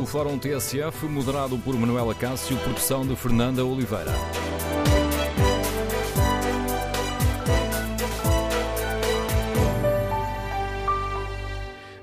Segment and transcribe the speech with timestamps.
[0.00, 4.10] o Fórum TSF, moderado por Manuela Cássio, produção de Fernanda Oliveira.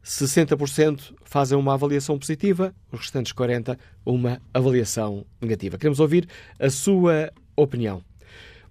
[0.06, 5.76] 60% fazem uma avaliação positiva, os restantes 40% uma avaliação negativa.
[5.76, 6.28] Queremos ouvir
[6.60, 8.00] a sua opinião.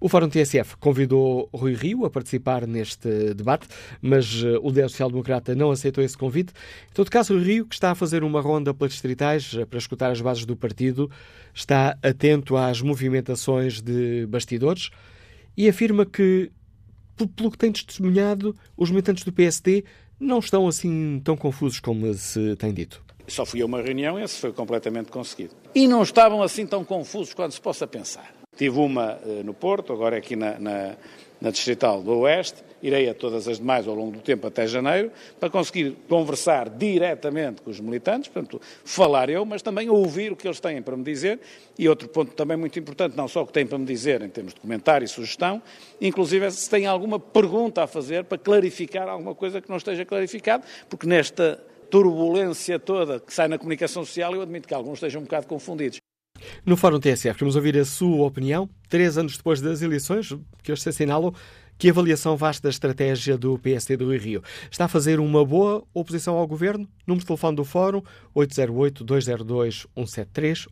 [0.00, 3.66] O Fórum TSF convidou Rui Rio a participar neste debate,
[4.00, 6.52] mas uh, o líder social-democrata não aceitou esse convite.
[6.90, 9.78] Em todo caso, Rui Rio, que está a fazer uma ronda pelas distritais uh, para
[9.78, 11.10] escutar as bases do partido,
[11.54, 14.90] está atento às movimentações de bastidores
[15.56, 16.50] e afirma que,
[17.34, 19.84] pelo que tem testemunhado, os militantes do PSD
[20.18, 23.04] não estão assim tão confusos como se tem dito.
[23.28, 25.54] Só fui a uma reunião e esse foi completamente conseguido.
[25.74, 28.32] E não estavam assim tão confusos quanto se possa pensar.
[28.56, 30.96] Tive uma uh, no Porto, agora aqui na, na,
[31.40, 35.10] na Distrital do Oeste, irei a todas as demais ao longo do tempo até janeiro,
[35.40, 40.46] para conseguir conversar diretamente com os militantes, portanto, falar eu, mas também ouvir o que
[40.46, 41.40] eles têm para me dizer.
[41.78, 44.28] E outro ponto também muito importante, não só o que têm para me dizer em
[44.28, 45.62] termos de comentário e sugestão,
[46.00, 50.64] inclusive se têm alguma pergunta a fazer para clarificar alguma coisa que não esteja clarificado,
[50.88, 55.24] porque nesta turbulência toda que sai na comunicação social, eu admito que alguns estejam um
[55.24, 55.98] bocado confundidos.
[56.64, 60.28] No Fórum TSF, queremos ouvir a sua opinião, três anos depois das eleições,
[60.62, 61.32] que hoje se assinalam,
[61.78, 64.40] que avaliação faz da estratégia do PSD do Rio?
[64.70, 66.88] Está a fazer uma boa oposição ao governo?
[67.06, 68.02] Número de telefone do Fórum
[68.34, 70.66] 808-202-173,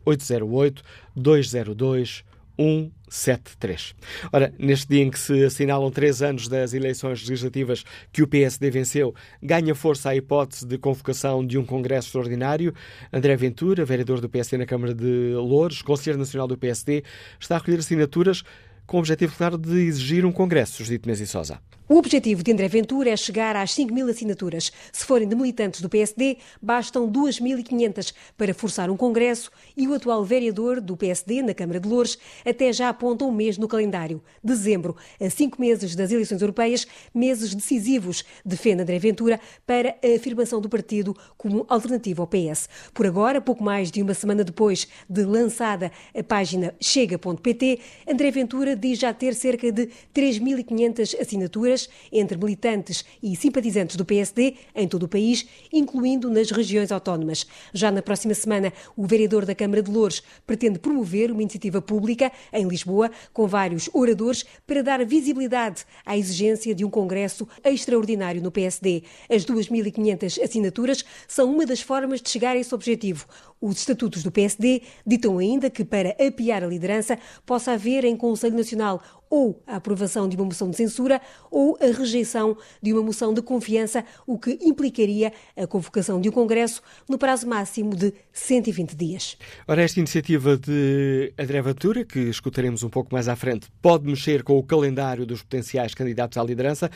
[1.17, 3.93] 808-202-173.
[4.31, 8.71] Ora, neste dia em que se assinalam três anos das eleições legislativas que o PSD
[8.71, 9.13] venceu,
[9.43, 12.73] ganha força a hipótese de convocação de um Congresso Extraordinário.
[13.13, 17.03] André Ventura, vereador do PSD na Câmara de Louros, Conselheiro Nacional do PSD,
[17.39, 18.43] está a recolher assinaturas
[18.85, 21.59] com o objetivo, claro, de exigir um congresso, Judite Menezes Sousa.
[21.87, 24.71] O objetivo de André Ventura é chegar às 5 mil assinaturas.
[24.91, 30.25] Se forem de militantes do PSD, bastam 2.500 para forçar um congresso e o atual
[30.25, 34.19] vereador do PSD na Câmara de Louros até já aponta um mês no calendário.
[34.43, 40.59] Dezembro, a cinco meses das eleições europeias, meses decisivos, defende André Ventura para a afirmação
[40.59, 42.67] do partido como alternativa ao PS.
[42.95, 47.79] Por agora, pouco mais de uma semana depois de lançada a página chega.pt,
[48.09, 54.55] André Ventura diz já ter cerca de 3.500 assinaturas entre militantes e simpatizantes do PSD
[54.75, 57.47] em todo o país, incluindo nas regiões autónomas.
[57.73, 62.31] Já na próxima semana, o vereador da Câmara de Louros pretende promover uma iniciativa pública
[62.53, 68.51] em Lisboa, com vários oradores, para dar visibilidade à exigência de um congresso extraordinário no
[68.51, 69.03] PSD.
[69.29, 73.25] As 2.500 assinaturas são uma das formas de chegar a esse objetivo.
[73.61, 78.55] Os estatutos do PSD ditam ainda que, para apiar a liderança, possa haver em Conselho
[78.55, 83.33] Nacional ou a aprovação de uma moção de censura ou a rejeição de uma moção
[83.33, 88.95] de confiança, o que implicaria a convocação de um Congresso no prazo máximo de 120
[88.95, 89.37] dias.
[89.67, 94.43] Ora, esta iniciativa de André Ventura, que escutaremos um pouco mais à frente, pode mexer
[94.43, 96.91] com o calendário dos potenciais candidatos à liderança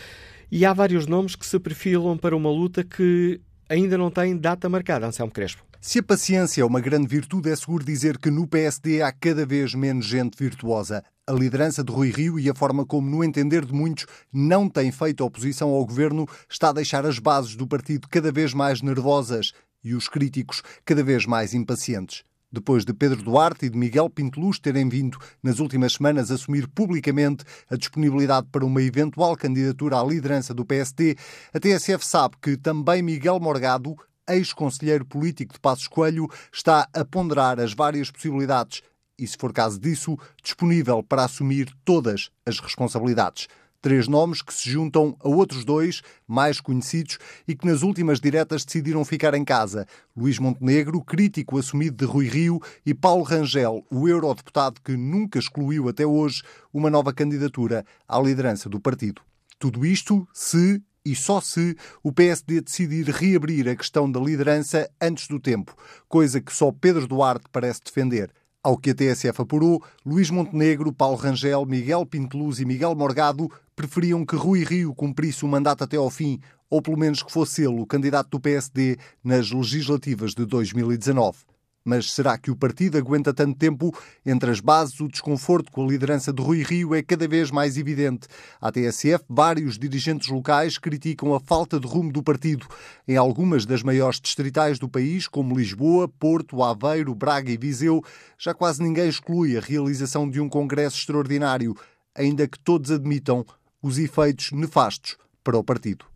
[0.51, 4.67] e há vários nomes que se perfilam para uma luta que ainda não tem data
[4.67, 5.68] marcada, Anselmo Crespo.
[5.81, 9.45] Se a paciência é uma grande virtude, é seguro dizer que no PSD há cada
[9.45, 11.01] vez menos gente virtuosa.
[11.25, 14.91] A liderança de Rui Rio e a forma como, no entender de muitos, não tem
[14.91, 19.53] feito oposição ao governo está a deixar as bases do partido cada vez mais nervosas
[19.81, 22.25] e os críticos cada vez mais impacientes.
[22.51, 27.45] Depois de Pedro Duarte e de Miguel Pinteluz terem vindo nas últimas semanas assumir publicamente
[27.69, 31.15] a disponibilidade para uma eventual candidatura à liderança do PSD,
[31.53, 33.95] a TSF sabe que também Miguel Morgado
[34.29, 38.81] ex-conselheiro político de Passos Coelho, está a ponderar as várias possibilidades
[39.17, 43.47] e, se for caso disso, disponível para assumir todas as responsabilidades.
[43.81, 47.17] Três nomes que se juntam a outros dois, mais conhecidos,
[47.47, 49.85] e que nas últimas diretas decidiram ficar em casa.
[50.15, 55.87] Luís Montenegro, crítico assumido de Rui Rio, e Paulo Rangel, o eurodeputado que nunca excluiu
[55.87, 56.43] até hoje
[56.73, 59.21] uma nova candidatura à liderança do partido.
[59.57, 65.27] Tudo isto se e só se o PSD decidir reabrir a questão da liderança antes
[65.27, 65.75] do tempo,
[66.07, 68.31] coisa que só Pedro Duarte parece defender.
[68.61, 74.23] Ao que a TSF apurou, Luís Montenegro, Paulo Rangel, Miguel Pinteluz e Miguel Morgado preferiam
[74.23, 76.39] que Rui Rio cumprisse o mandato até ao fim,
[76.69, 81.37] ou pelo menos que fosse ele o candidato do PSD nas legislativas de 2019.
[81.83, 83.95] Mas será que o partido aguenta tanto tempo?
[84.25, 87.77] Entre as bases, o desconforto com a liderança de Rui Rio é cada vez mais
[87.77, 88.27] evidente.
[88.59, 92.67] À TSF, vários dirigentes locais criticam a falta de rumo do partido.
[93.07, 98.03] Em algumas das maiores distritais do país, como Lisboa, Porto, Aveiro, Braga e Viseu,
[98.37, 101.75] já quase ninguém exclui a realização de um congresso extraordinário,
[102.13, 103.45] ainda que todos admitam
[103.81, 106.08] os efeitos nefastos para o partido.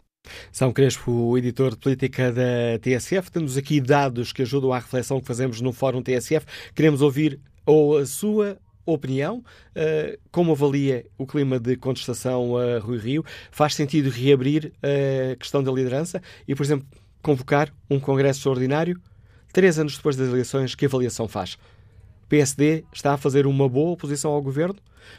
[0.51, 5.25] São Crespo, editor de política da TSF, temos aqui dados que ajudam à reflexão que
[5.27, 6.45] fazemos no Fórum TSF.
[6.75, 12.99] Queremos ouvir ou a sua opinião, uh, como avalia o clima de contestação a Rui
[12.99, 13.25] Rio?
[13.51, 16.85] Faz sentido reabrir a questão da liderança e, por exemplo,
[17.21, 19.01] convocar um congresso extraordinário?
[19.51, 21.57] Três anos depois das eleições, que avaliação faz?
[22.29, 24.75] PSD está a fazer uma boa oposição ao governo?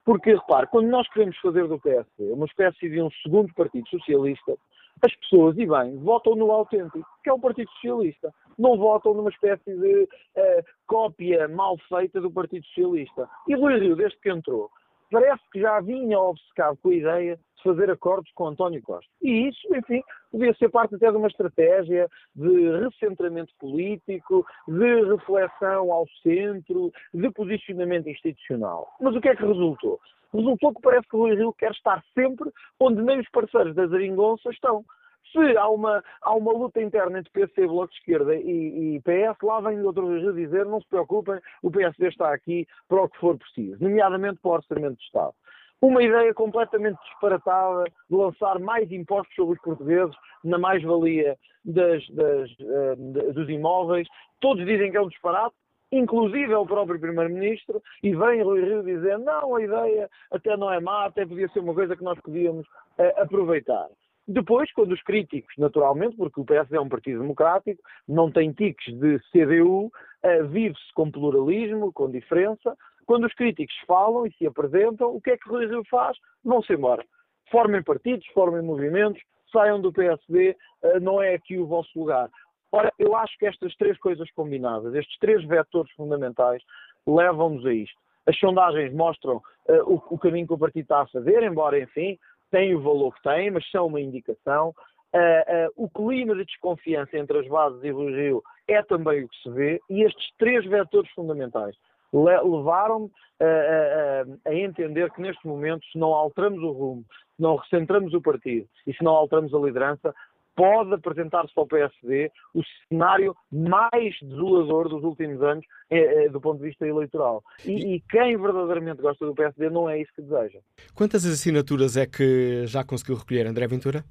[0.05, 4.57] Porque, repare, quando nós queremos fazer do PSD uma espécie de um segundo Partido Socialista,
[5.03, 8.35] as pessoas, e bem, votam no autêntico, que é o Partido Socialista.
[8.59, 13.29] Não votam numa espécie de uh, cópia mal feita do Partido Socialista.
[13.47, 14.71] E Luís Rio, desde que entrou,
[15.11, 19.11] parece que já vinha obcecado com a ideia de fazer acordos com António Costa.
[19.23, 25.93] E isso, enfim, podia ser parte até de uma estratégia de recentramento político, de reflexão
[25.93, 28.89] ao centro, de posicionamento institucional.
[29.01, 29.99] Mas o que é que resultou?
[30.33, 33.87] Resultou que parece que o Rui Rio quer estar sempre onde nem os parceiros da
[33.87, 34.85] Zaringonça estão.
[35.33, 39.37] Se há uma, há uma luta interna entre PC, Bloco de Esquerda e, e PS,
[39.43, 43.19] lá vem outro Rio dizer não se preocupem, o PSD está aqui para o que
[43.19, 45.35] for preciso, nomeadamente para o Orçamento de Estado.
[45.81, 51.37] Uma ideia completamente disparatada de lançar mais impostos sobre os portugueses na mais-valia
[51.67, 54.09] uh, dos imóveis.
[54.41, 55.55] Todos dizem que é um disparate,
[55.93, 60.73] inclusive é o próprio Primeiro-Ministro, e vem Rui Rio dizer não, a ideia até não
[60.73, 63.89] é má, até podia ser uma coisa que nós podíamos uh, aproveitar.
[64.31, 68.95] Depois, quando os críticos, naturalmente, porque o PSD é um partido democrático, não tem tiques
[68.95, 72.77] de CDU, uh, vive-se com pluralismo, com diferença.
[73.07, 76.15] Quando os críticos falam e se apresentam, o que é que o Rui Rio faz?
[76.45, 77.03] Vão-se embora.
[77.51, 82.29] Formem partidos, formem movimentos, saiam do PSD, uh, não é aqui o vosso lugar.
[82.71, 86.63] Ora, eu acho que estas três coisas combinadas, estes três vetores fundamentais,
[87.07, 87.97] levam-nos a isto.
[88.27, 92.19] As sondagens mostram uh, o, o, caminho que o partido está a fazer, embora, enfim,
[92.51, 94.75] têm o valor que têm, mas são uma indicação.
[95.15, 99.29] Uh, uh, o clima de desconfiança entre as bases e o Rio é também o
[99.29, 101.75] que se vê, e estes três vetores fundamentais
[102.13, 107.05] levaram-me a, a, entender que neste momento, se não alteramos o rumo,
[107.37, 110.15] se não recentramos o partido e se não alteramos a liderança,
[110.59, 116.41] pode apresentar-se para o PSD o cenário mais desolador dos últimos anos é, é, do
[116.41, 117.45] ponto de vista eleitoral.
[117.65, 120.59] E, e, quem verdadeiramente gosta do PSD não é isso que deseja.
[120.97, 124.05] Quantas assinaturas é que já conseguiu recolher, André Ventura?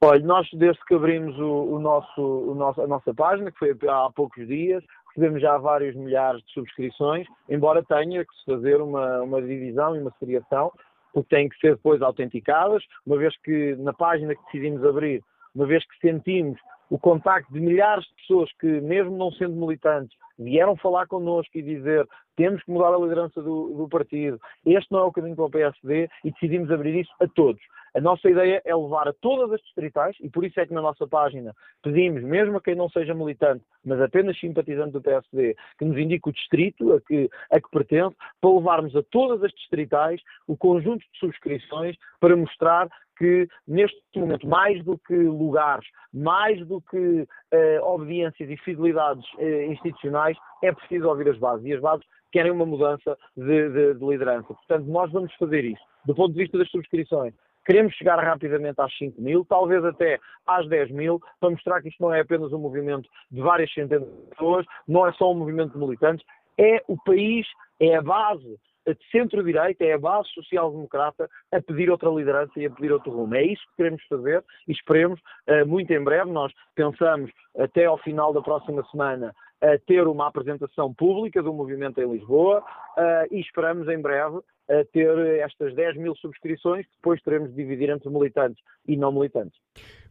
[0.00, 3.76] Olha, nós desde que abrimos o, o nosso, o nosso, a nossa página, que foi
[3.88, 9.22] há poucos dias, recebemos já vários milhares de subscrições, embora tenha que se fazer uma,
[9.22, 10.70] uma divisão e uma seriação,
[11.12, 15.20] porque têm que ser depois autenticadas, uma vez que na página que decidimos abrir
[15.54, 16.58] uma vez que sentimos
[16.90, 21.62] o contacto de milhares de pessoas que, mesmo não sendo militantes, vieram falar connosco e
[21.62, 25.46] dizer temos que mudar a liderança do, do, partido, este não é o caminho para
[25.46, 27.60] o PSD e decidimos abrir isso a todos.
[27.98, 30.80] A nossa ideia é levar a todas as distritais e por isso é que na
[30.80, 31.52] nossa página
[31.82, 36.28] pedimos, mesmo a quem não seja militante, mas apenas simpatizante do PSD, que nos indique
[36.28, 41.00] o distrito a que, a que pertence, para levarmos a todas as distritais o conjunto
[41.00, 47.80] de subscrições para mostrar que neste momento, mais do que lugares, mais do que eh,
[47.82, 51.66] obediências e fidelidades eh, institucionais, é preciso ouvir as bases.
[51.66, 54.54] E as bases querem uma mudança de, de, de liderança.
[54.54, 55.82] Portanto, nós vamos fazer isso.
[56.06, 57.34] Do ponto de vista das subscrições,
[57.64, 62.02] Queremos chegar rapidamente às 5 mil, talvez até às 10 mil, para mostrar que isto
[62.02, 65.72] não é apenas um movimento de várias centenas de pessoas, não é só um movimento
[65.72, 66.24] de militantes,
[66.58, 67.46] é o país,
[67.78, 68.58] é a base
[68.94, 73.34] de centro-direita, é a base social-democrata a pedir outra liderança e a pedir outro rumo.
[73.34, 76.30] É isso que queremos fazer e esperemos eh, muito em breve.
[76.30, 82.00] Nós pensamos até ao final da próxima semana a ter uma apresentação pública do movimento
[82.00, 84.38] em Lisboa uh, e esperamos em breve
[84.68, 89.10] a ter estas 10 mil subscrições que depois teremos de dividir entre militantes e não
[89.10, 89.58] militantes.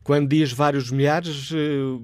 [0.03, 2.01] Quando diz vários milhares, uh,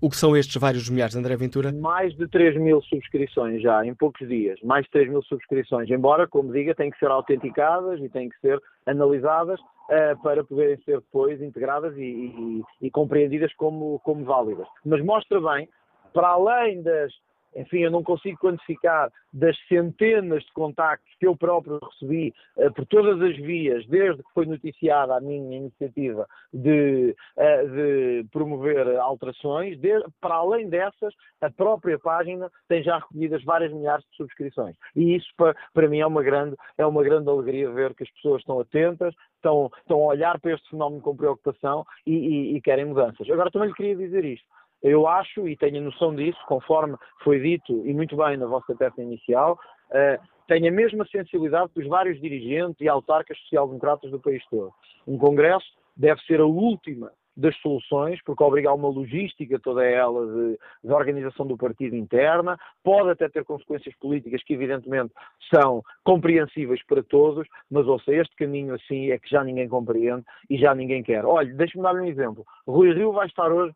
[0.00, 1.72] o que são estes vários milhares, André Ventura?
[1.72, 4.60] Mais de 3 mil subscrições já, em poucos dias.
[4.62, 5.90] Mais de 3 mil subscrições.
[5.90, 10.78] Embora, como diga, têm que ser autenticadas e têm que ser analisadas uh, para poderem
[10.84, 14.66] ser depois integradas e, e, e compreendidas como, como válidas.
[14.84, 15.68] Mas mostra bem
[16.16, 17.12] para além das,
[17.54, 22.86] enfim, eu não consigo quantificar das centenas de contactos que eu próprio recebi uh, por
[22.86, 29.78] todas as vias, desde que foi noticiada a minha iniciativa de, uh, de promover alterações,
[29.78, 29.90] de,
[30.22, 34.74] para além dessas, a própria página tem já recolhidas várias milhares de subscrições.
[34.94, 38.10] E isso, para, para mim, é uma, grande, é uma grande alegria ver que as
[38.12, 42.60] pessoas estão atentas, estão, estão a olhar para este fenómeno com preocupação e, e, e
[42.62, 43.28] querem mudanças.
[43.28, 44.46] Agora, também lhe queria dizer isto.
[44.82, 49.02] Eu acho, e tenho noção disso, conforme foi dito, e muito bem na vossa peça
[49.02, 49.58] inicial,
[49.90, 54.72] uh, tenho a mesma sensibilidade que os vários dirigentes e autarcas social-democratas do país todo.
[55.06, 55.66] Um Congresso
[55.96, 60.92] deve ser a última das soluções, porque obriga a uma logística toda ela de, de,
[60.92, 65.12] organização do partido interna, pode até ter consequências políticas que evidentemente
[65.54, 70.56] são compreensíveis para todos, mas ouça, este caminho assim é que já ninguém compreende e
[70.56, 71.26] já ninguém quer.
[71.26, 72.44] Olha, deixe-me dar um exemplo.
[72.66, 73.74] Rui Rio vai estar hoje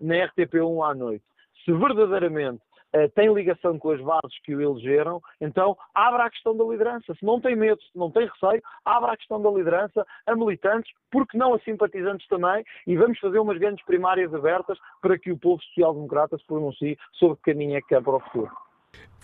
[0.00, 1.24] na RTP1 à noite,
[1.64, 2.62] se verdadeiramente
[2.94, 7.14] uh, tem ligação com as bases que o elegeram, então abra a questão da liderança.
[7.14, 10.92] Se não tem medo, se não tem receio, abra a questão da liderança a militantes,
[11.10, 15.38] porque não a simpatizantes também, e vamos fazer umas grandes primárias abertas para que o
[15.38, 18.52] povo social-democrata se pronuncie sobre que caminho é que quer para o futuro.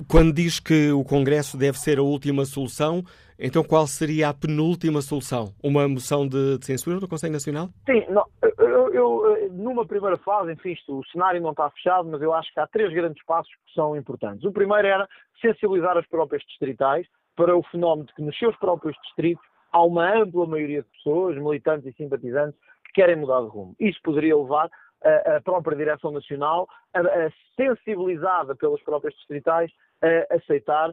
[0.09, 3.03] Quando diz que o Congresso deve ser a última solução,
[3.39, 5.53] então qual seria a penúltima solução?
[5.63, 7.69] Uma moção de, de censura do Conselho Nacional?
[7.87, 8.25] Sim, não,
[8.59, 12.53] eu, eu, numa primeira fase, enfim, isto, o cenário não está fechado, mas eu acho
[12.53, 14.45] que há três grandes passos que são importantes.
[14.45, 15.09] O primeiro era
[15.41, 20.15] sensibilizar as próprias distritais para o fenómeno de que nos seus próprios distritos há uma
[20.15, 23.75] ampla maioria de pessoas, militantes e simpatizantes, que querem mudar de rumo.
[23.79, 24.71] Isso poderia levar
[25.05, 29.71] a, própria Direção Nacional, a, a sensibilizada pelas próprias distritais,
[30.03, 30.93] a aceitar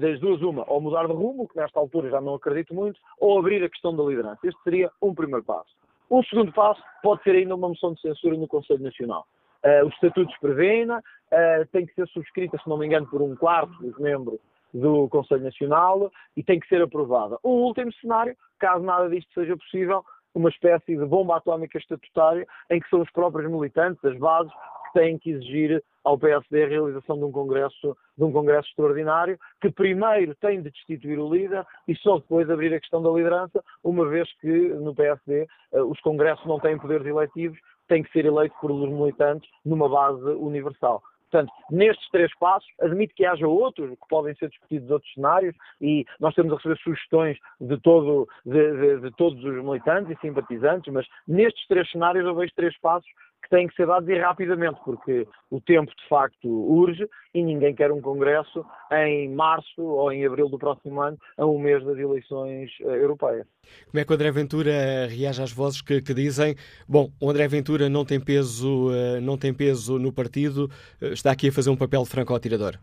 [0.00, 3.38] das duas uma, ou mudar de rumo, que nesta altura já não acredito muito, ou
[3.38, 4.40] abrir a questão da liderança.
[4.42, 5.70] Este seria um primeiro passo.
[6.10, 9.24] Um segundo passo pode ser ainda uma moção de censura no Conselho Nacional.
[9.64, 13.36] Uh, os estatutos prevêem-na, uh, tem que ser subscrita, se não me engano, por um
[13.36, 14.40] quarto dos membros
[14.74, 17.38] do Conselho Nacional e tem que ser aprovada.
[17.42, 20.04] O último cenário, caso nada disto seja possível,
[20.34, 24.52] uma espécie de bomba atómica estatutária em que são os próprios militantes, as bases,
[24.92, 29.38] que têm que exigir ao PSD a realização de um congresso, de um congresso extraordinário,
[29.60, 33.62] que primeiro tem de destituir o líder e só depois abrir a questão da liderança,
[33.84, 37.58] uma vez que no PSD eh, os congressos não têm poderes eletivos,
[37.88, 41.02] tem que ser eleito por militantes numa base universal.
[41.30, 46.04] Portanto, nestes três passos, admito que haja outros que podem ser discutidos outros cenários e
[46.18, 50.92] nós temos a receber sugestões de, todo, de, de, de todos os militantes e simpatizantes,
[50.92, 53.08] mas nestes três cenários eu vejo três passos
[53.42, 57.74] que têm que ser dados e rapidamente, porque o tempo de facto urge e ninguém
[57.74, 61.98] quer um Congresso em março ou em abril do próximo ano, a um mês das
[61.98, 63.46] eleições uh, europeias.
[63.90, 64.72] Como é que o André Ventura
[65.08, 66.54] reage às vozes que, que dizem,
[66.88, 70.68] bom, o André Ventura não tem peso, uh, não tem peso no partido,
[71.00, 72.78] está aqui a fazer um papel de franco-atirador?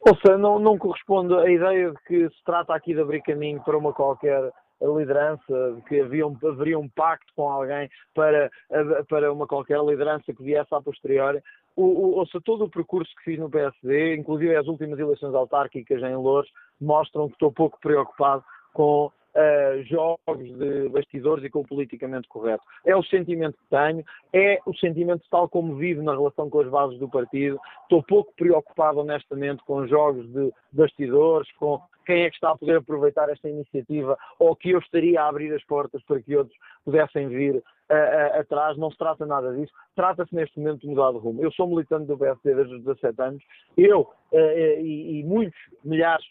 [0.00, 3.76] Ouça, não, não corresponde à ideia de que se trata aqui de abrir caminho para
[3.76, 4.50] uma qualquer
[4.82, 8.50] a liderança, de que havia um, haveria um pacto com alguém para,
[9.08, 11.42] para uma qualquer liderança que viesse a posteriori.
[11.76, 16.02] O, o, ouça, todo o percurso que fiz no PSD, inclusive as últimas eleições autárquicas
[16.02, 21.66] em Louros, mostram que estou pouco preocupado com uh, jogos de bastidores e com o
[21.66, 22.62] politicamente correto.
[22.84, 26.68] É o sentimento que tenho, é o sentimento tal como vivo na relação com as
[26.68, 27.58] bases do partido.
[27.82, 31.80] Estou pouco preocupado, honestamente, com jogos de bastidores, com
[32.10, 35.54] quem é que está a poder aproveitar esta iniciativa ou que eu estaria a abrir
[35.54, 38.76] as portas para que outros pudessem vir uh, uh, atrás.
[38.76, 39.72] Não se trata nada disso.
[39.94, 41.40] Trata-se neste momento de mudar de rumo.
[41.40, 43.44] Eu sou militante do PSD desde os 17 anos.
[43.76, 44.36] Eu uh,
[44.80, 46.24] e, e muitos milhares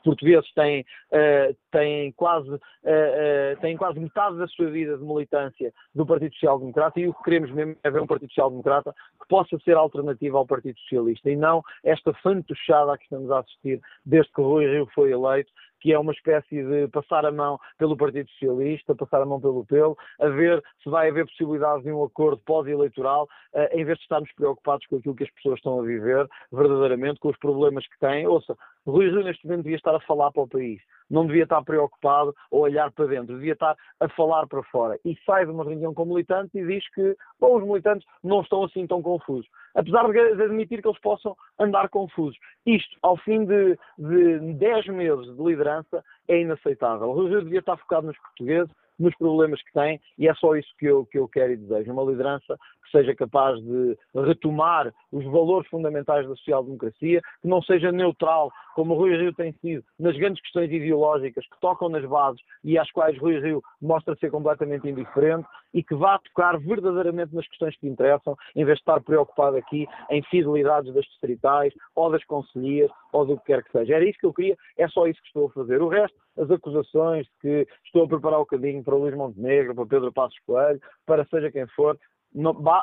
[0.00, 5.72] portugueses têm, uh, têm, quase, uh, uh, têm quase metade da sua vida de militância
[5.94, 8.94] do Partido Social Democrata e o que queremos mesmo é ver um Partido Social Democrata
[9.20, 13.40] que possa ser alternativo ao Partido Socialista e não esta fantochada a que estamos a
[13.40, 17.58] assistir desde que Rui Rio foi eleito, que é uma espécie de passar a mão
[17.76, 21.90] pelo Partido Socialista, passar a mão pelo PEL, a ver se vai haver possibilidade de
[21.90, 23.28] um acordo pós-eleitoral,
[23.72, 27.30] em vez de estarmos preocupados com aquilo que as pessoas estão a viver, verdadeiramente, com
[27.30, 28.28] os problemas que têm.
[28.28, 30.80] Ouça, Rui Rio neste momento devia estar a falar para o país
[31.12, 34.98] não devia estar preocupado a olhar para dentro, devia estar a falar para fora.
[35.04, 38.64] E sai de uma reunião com militantes e diz que, bom, os militantes não estão
[38.64, 39.46] assim tão confusos.
[39.74, 42.38] Apesar de admitir que eles possam andar confusos.
[42.64, 47.10] Isto, ao fim de, de 10 meses de liderança, é inaceitável.
[47.10, 48.72] O Rui devia estar focado nos portugueses,
[49.02, 51.92] nos problemas que têm, e é só isso que eu, que eu quero e desejo.
[51.92, 57.90] Uma liderança que seja capaz de retomar os valores fundamentais da social-democracia, que não seja
[57.90, 62.40] neutral, como o Rui Rio tem sido, nas grandes questões ideológicas que tocam nas bases
[62.64, 67.48] e às quais Rui Rio mostra ser completamente indiferente, e que vá tocar verdadeiramente nas
[67.48, 72.22] questões que interessam, em vez de estar preocupado aqui em fidelidades das distritais, ou das
[72.24, 73.94] conselhias, ou do que quer que seja.
[73.94, 75.80] Era isso que eu queria, é só isso que estou a fazer.
[75.80, 79.74] O resto, as acusações de que estou a preparar o caminho para o Luís Montenegro,
[79.74, 81.98] para Pedro Passos Coelho, para seja quem for,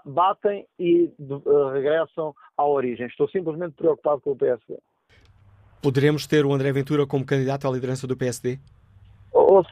[0.05, 3.07] batem e uh, regressam à origem.
[3.07, 4.77] Estou simplesmente preocupado com o PSD.
[5.81, 8.59] Poderemos ter o André Ventura como candidato à liderança do PSD?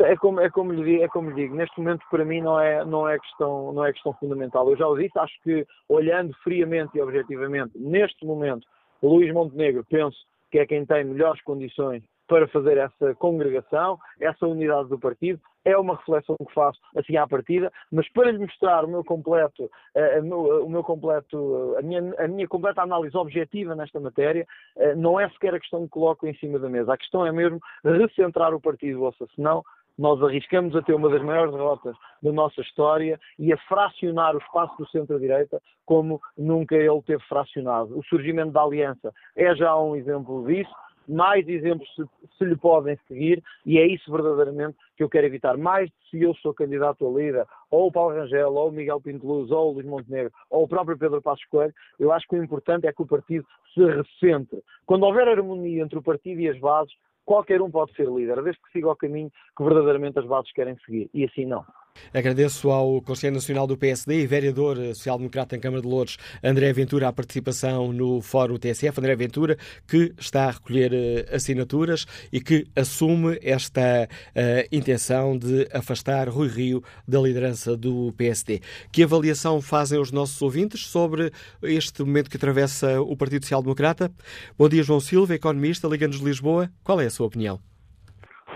[0.02, 2.60] É como, é, como lhe digo, é como lhe digo, neste momento para mim não
[2.60, 4.70] é, não, é questão, não é questão fundamental.
[4.70, 8.66] Eu já o disse, acho que olhando friamente e objetivamente, neste momento,
[9.02, 10.18] Luís Montenegro penso
[10.52, 15.40] que é quem tem melhores condições para fazer essa congregação, essa unidade do partido.
[15.64, 19.70] É uma reflexão que faço assim à partida, mas para lhe mostrar o meu completo,
[19.96, 25.20] eh, o meu completo, a minha, a minha completa análise objetiva nesta matéria, eh, não
[25.20, 26.94] é sequer a questão que coloco em cima da mesa.
[26.94, 29.64] A questão é mesmo recentrar o partido, ou seja, senão
[29.98, 34.40] nós arriscamos a ter uma das maiores derrotas da nossa história e a fracionar o
[34.40, 37.98] espaço do centro-direita como nunca ele teve fracionado.
[37.98, 40.72] O surgimento da aliança é já um exemplo disso
[41.08, 42.04] mais exemplos se,
[42.38, 45.58] se, lhe podem seguir e é isso verdadeiramente que eu quero evitar.
[45.58, 49.26] Mais se eu sou candidato a líder, ou o Paulo Rangel, ou o Miguel Pinto
[49.26, 52.44] Luz, ou o Luís Montenegro, ou o próprio Pedro Passos Coelho, eu acho que o
[52.44, 54.62] importante é que o partido se recentre.
[54.86, 56.94] Quando houver harmonia entre o partido e as bases,
[57.26, 60.78] qualquer um pode ser líder, desde que siga o caminho que verdadeiramente as bases querem
[60.86, 61.10] seguir.
[61.14, 61.66] E assim não.
[62.14, 67.08] Agradeço ao Conselheiro Nacional do PSD e vereador social-democrata em Câmara de Louros, André Ventura,
[67.08, 69.00] a participação no Fórum TSF.
[69.00, 69.58] André Ventura,
[69.88, 76.48] que está a recolher eh, assinaturas e que assume esta uh, intenção de afastar Rui
[76.48, 78.62] Rio da liderança do PSD.
[78.92, 81.32] Que avaliação fazem os nossos ouvintes sobre
[81.64, 84.12] este momento que atravessa o Partido Social Democrata?
[84.58, 86.70] Bom dia, João Silva, economista, Liga-nos de Lisboa.
[86.84, 87.60] Qual é a sua opinião?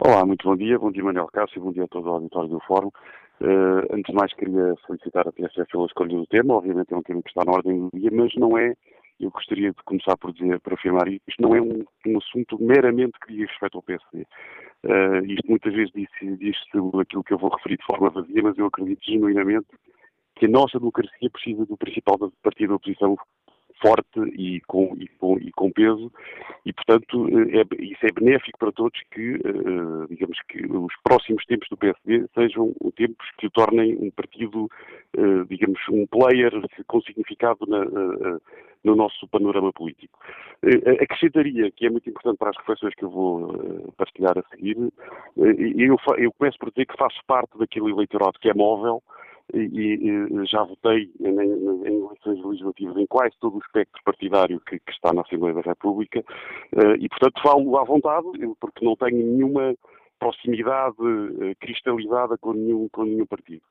[0.03, 0.79] Olá, muito bom dia.
[0.79, 1.61] Bom dia, Manuel Cássio.
[1.61, 2.89] Bom dia a todo o auditório do Fórum.
[3.41, 6.53] Uh, antes de mais, queria felicitar a TSF pela escolha do tema.
[6.53, 8.75] Obviamente é um tema que está na ordem do dia, mas não é,
[9.19, 13.13] eu gostaria de começar por dizer, por afirmar isto, não é um, um assunto meramente
[13.19, 14.21] que diga respeito ao PSD.
[14.21, 14.25] Uh,
[14.85, 16.55] eh, isto muitas vezes diz-se diz
[16.99, 19.67] aquilo que eu vou referir de forma vazia, mas eu acredito genuinamente
[20.35, 23.17] que a nossa democracia precisa do principal partido da oposição
[23.81, 26.11] forte e com, e com, e com peso,
[26.65, 31.43] e portanto eh, é, isso é benéfico para todos que, uh, digamos que os próximos
[31.45, 34.69] tempos do PSD sejam tempos que o tornem um partido,
[35.17, 36.51] uh, digamos, um player
[36.87, 38.41] com significado na, uh,
[38.83, 40.19] no nosso panorama político.
[41.01, 44.75] acrescentaria, que é muito importante para as reflexões que eu vou partilhar a seguir,
[45.37, 49.03] eu, eu começo por dizer que faço parte daquele eleitorado que é móvel,
[49.53, 54.79] e, e já votei em, em, eleições legislativas em quase todo o espectro partidário que,
[54.79, 58.27] que está na Assembleia da República uh, e, portanto, falo à vontade,
[58.59, 59.75] porque não tenho nenhuma
[60.19, 63.63] proximidade uh, cristalizada com nenhum, com nenhum partido.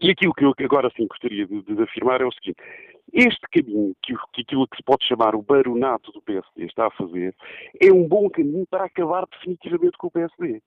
[0.00, 2.60] E aquilo que eu agora sim gostaria de, de afirmar é o seguinte:
[3.12, 6.90] este caminho que, que aquilo que se pode chamar o baronato do PSD está a
[6.90, 7.34] fazer
[7.80, 10.52] é um bom caminho para acabar definitivamente com o PSD.
[10.52, 10.60] Uh,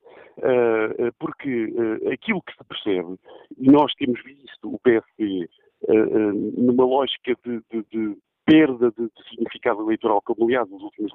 [0.44, 3.16] ah, ah, porque uh, aquilo que se percebe,
[3.58, 5.50] e nós temos visto o PSD
[5.84, 11.12] uh, numa lógica de, de, de perda de, de, significado eleitoral, como aliás as últimas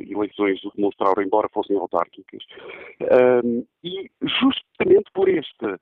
[0.00, 2.44] eleições demonstraram, embora fossem autárquicas,
[3.82, 5.80] e justamente por esta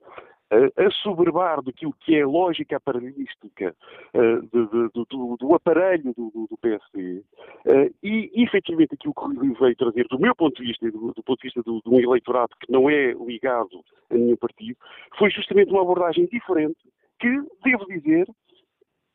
[0.50, 3.74] a soberbar daquilo que é a lógica aparelhística
[4.14, 7.22] uh, do, do, do, aparelho do, do PSD
[7.66, 11.22] uh, e, efetivamente, aquilo que veio trazer, do meu ponto de vista e do, do,
[11.22, 14.78] ponto de vista de um eleitorado que não é ligado a nenhum partido,
[15.18, 16.78] foi justamente uma abordagem diferente
[17.18, 17.28] que,
[17.64, 18.28] devo dizer,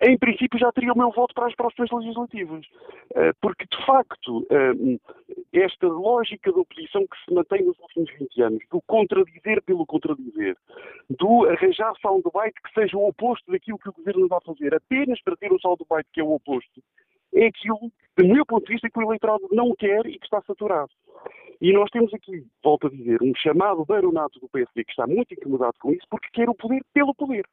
[0.02, 2.66] em princípio já teria o meu voto para as próximas legislativas.
[3.12, 5.00] Uh, porque, de facto, uh,
[5.54, 10.58] esta lógica da oposição que se mantém nos últimos 20 anos, do contradizer pelo contradizer,
[11.10, 15.38] do arranjar soundbite que seja o oposto daquilo que o governo vai fazer, apenas para
[15.38, 16.82] ter o soundbite que é o oposto,
[17.34, 20.42] é aquilo, do meu ponto de vista, que o eleitorado não quer e que está
[20.42, 20.92] saturado.
[21.62, 25.32] E nós temos aqui, volto a dizer, um chamado baronato do PSD que está muito
[25.32, 27.46] incomodado com isso porque quer o poder pelo poder.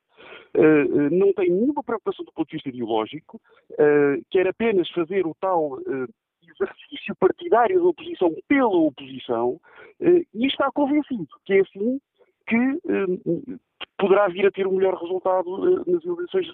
[0.57, 3.38] Uh, não tem nenhuma preocupação do ponto de vista ideológico,
[3.73, 6.09] uh, quer apenas fazer o tal uh,
[6.42, 9.61] exercício partidário da oposição pela oposição
[10.01, 12.01] e está convencido que é assim
[12.47, 12.57] que
[13.99, 16.49] poderá vir a ter um melhor resultado uh, nas eleições,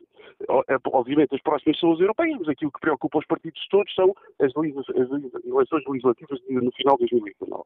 [0.68, 4.14] eh, obviamente as próximas são as europeias, mas aquilo que preocupa os partidos todos são
[4.40, 7.64] as, eleições legislativas no final de 2019.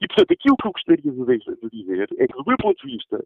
[0.00, 3.24] E, portanto, aquilo que eu gostaria de dizer é que, do meu ponto de vista,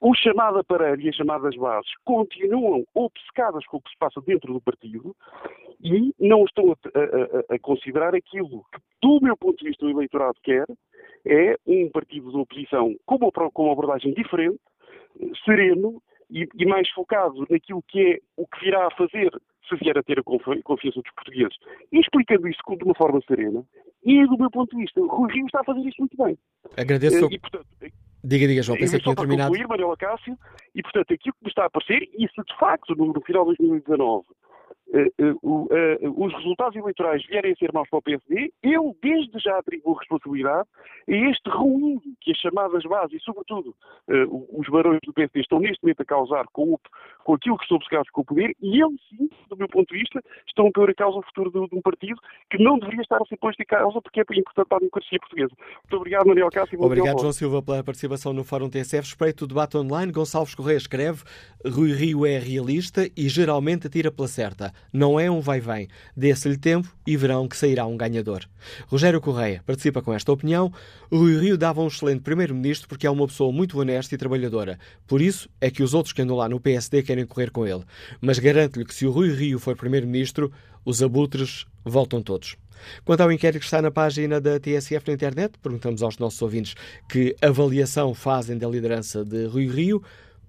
[0.00, 4.52] o chamado aparelho e as chamadas bases continuam obcecadas com o que se passa dentro
[4.52, 5.14] do partido
[5.82, 9.90] e não estão a, a, a, considerar aquilo que, do meu ponto de vista, o
[9.90, 10.66] eleitorado quer,
[11.24, 14.58] é um partido de oposição com uma, com uma abordagem diferente,
[15.44, 19.30] sereno e, e, mais focado naquilo que é o que virá a fazer
[19.68, 21.56] se vier a ter a confiança dos portugueses.
[21.92, 23.64] E explicando isso de uma forma serena,
[24.04, 26.38] e do meu ponto de vista, o Rui Rio está a fazer isso muito bem.
[26.76, 27.24] Agradeço.
[27.26, 27.66] Eh, e, portanto,
[28.24, 29.50] diga, diga, João, pensei que tinha terminado.
[29.50, 30.36] Concluir, Manuela Cássio,
[30.74, 33.44] e portanto, aquilo que me está a aparecer, e se de facto no, no final
[33.44, 34.49] de 2019 uh, uh, uh,
[36.16, 40.68] os resultados eleitorais vierem a ser maus para o PSD, eu desde já atribuo responsabilidade
[41.08, 43.74] a este ruído que as chamadas bases e, sobretudo,
[44.08, 46.80] eh, os barões do PSD estão neste momento a causar com, o,
[47.24, 50.00] com aquilo que estão obcecados com o poder e eles, sim, do meu ponto de
[50.00, 53.02] vista, estão a pôr a causa o futuro de, de, um partido que não deveria
[53.02, 55.52] estar a ser posto em causa porque é importante para a democracia portuguesa.
[55.58, 56.82] Muito obrigado, Manuel Cássio.
[56.82, 59.06] Obrigado, João Silva, pela participação no Fórum TSF.
[59.06, 60.12] Espreito o debate online.
[60.12, 61.22] Gonçalves Correia escreve
[61.64, 64.72] Rui Rio é realista e geralmente atira pela certa.
[64.92, 65.88] Não é um vai-vem.
[66.16, 68.44] Dê-se-lhe tempo e verão que sairá um ganhador.
[68.86, 70.72] Rogério Correia participa com esta opinião.
[71.12, 74.78] Rui Rio dava um excelente primeiro-ministro porque é uma pessoa muito honesta e trabalhadora.
[75.06, 77.84] Por isso é que os outros que andam lá no PSD querem correr com ele.
[78.20, 80.52] Mas garanto-lhe que se o Rui Rio for primeiro-ministro,
[80.84, 82.56] os abutres voltam todos.
[83.04, 86.74] Quanto ao inquérito que está na página da TSF na internet, perguntamos aos nossos ouvintes
[87.08, 90.02] que avaliação fazem da liderança de Rui Rio.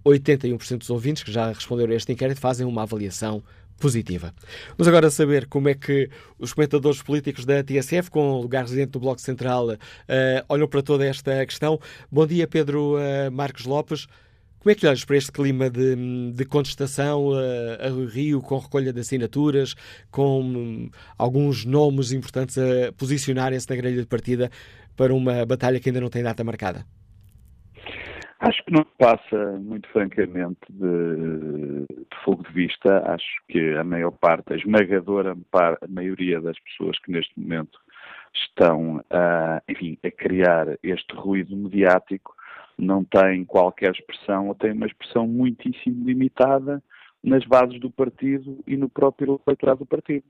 [0.06, 3.44] 81% dos ouvintes que já responderam a este inquérito fazem uma avaliação
[3.82, 4.34] positiva.
[4.78, 9.00] Vamos agora saber como é que os comentadores políticos da TSF, com lugar residente do
[9.00, 9.78] Bloco Central, uh,
[10.48, 11.80] olham para toda esta questão.
[12.10, 14.08] Bom dia, Pedro uh, Marcos Lopes.
[14.60, 17.38] Como é que olhas para este clima de, de contestação uh,
[17.82, 19.76] a Rio, com recolha de assinaturas,
[20.12, 24.52] com um, alguns nomes importantes a posicionarem-se na grelha de partida
[24.96, 26.86] para uma batalha que ainda não tem data marcada?
[28.44, 33.04] Acho que não passa, muito francamente, de, de, fogo de vista.
[33.14, 37.80] Acho que a maior parte, a esmagadora a maioria das pessoas que neste momento
[38.34, 42.36] estão a, enfim, a criar este ruído mediático
[42.80, 46.82] não têm qualquer expressão ou têm uma expressão muitíssimo limitada
[47.24, 50.26] nas bases do partido e no próprio eleitorado do partido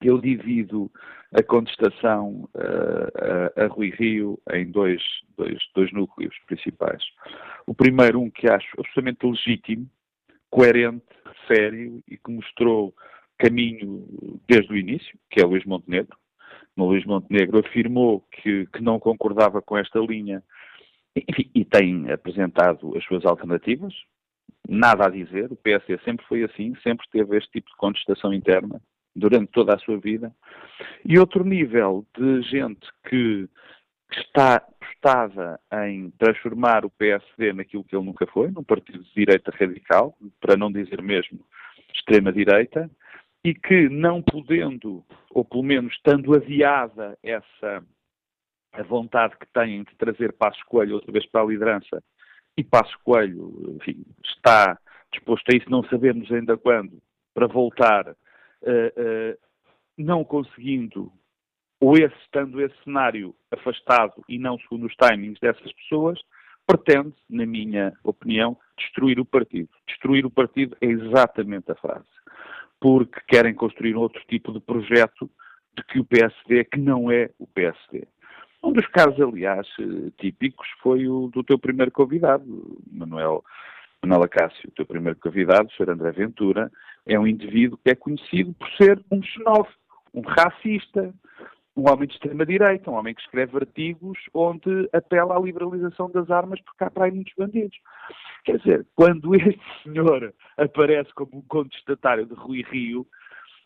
[0.00, 0.90] eu divido
[1.34, 5.02] a contestação uh, a, a, Rui Rio em dois,
[5.36, 7.02] dois, dois núcleos principais.
[7.66, 9.88] O primeiro, um que acho absolutamente legítimo,
[10.50, 11.04] coerente,
[11.46, 12.94] sério e que mostrou
[13.38, 14.06] caminho
[14.48, 16.16] desde o início, que é Luís Montenegro.
[16.76, 20.42] No Luís Montenegro afirmou que, que não concordava com esta linha
[21.16, 23.92] enfim, e tem apresentado as suas alternativas.
[24.68, 28.80] Nada a dizer, o PSD sempre foi assim, sempre teve este tipo de contestação interna
[29.14, 30.32] durante toda a sua vida.
[31.04, 33.48] E outro nível de gente que,
[34.10, 39.52] está postada em transformar o PSD naquilo que ele nunca foi, num partido de direita
[39.54, 41.40] radical, para não dizer mesmo
[41.94, 42.90] extrema-direita,
[43.44, 47.84] e que não podendo, ou pelo menos estando adiada essa
[48.72, 52.02] a vontade que têm de trazer Passo Coelho outra vez para a liderança,
[52.56, 54.78] e Passo Coelho, enfim, está
[55.12, 56.98] disposto a isso, não sabemos ainda quando,
[57.34, 58.14] para voltar
[59.96, 61.12] não conseguindo,
[61.80, 66.18] ou esse, estando esse cenário afastado e não segundo os timings dessas pessoas,
[66.66, 69.70] pretende, na minha opinião, destruir o partido.
[69.86, 72.06] Destruir o partido é exatamente a frase.
[72.78, 75.30] Porque querem construir outro tipo de projeto
[75.74, 78.06] de que o PSD, que não é o PSD.
[78.62, 82.44] Um dos casos, aliás, eh, típicos foi o do teu primeiro convidado,
[82.90, 83.44] Manuel,
[84.02, 84.68] Manuel Acácio.
[84.68, 85.90] O teu primeiro convidado, o Sr.
[85.90, 86.70] André Ventura,
[87.06, 89.74] é um indivíduo que é conhecido por ser um xenófobo,
[90.14, 91.12] um racista,
[91.76, 96.60] um homem de extrema-direita, um homem que escreve artigos onde apela à liberalização das armas
[96.62, 97.76] porque há para aí muitos bandidos.
[98.44, 103.06] Quer dizer, quando este senhor aparece como um contestatário de Rui Rio,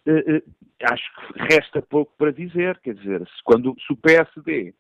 [0.07, 0.42] eh, eh,
[0.83, 2.79] acho que resta pouco para dizer.
[2.81, 4.75] Quer dizer, se, quando, se o PSD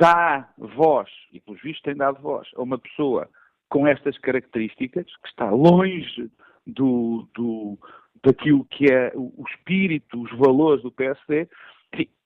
[0.00, 3.28] dá voz, e pelos vistos tem dado voz, a uma pessoa
[3.68, 6.30] com estas características, que está longe
[6.66, 7.78] do, do,
[8.24, 11.48] daquilo que é o espírito, os valores do PSD,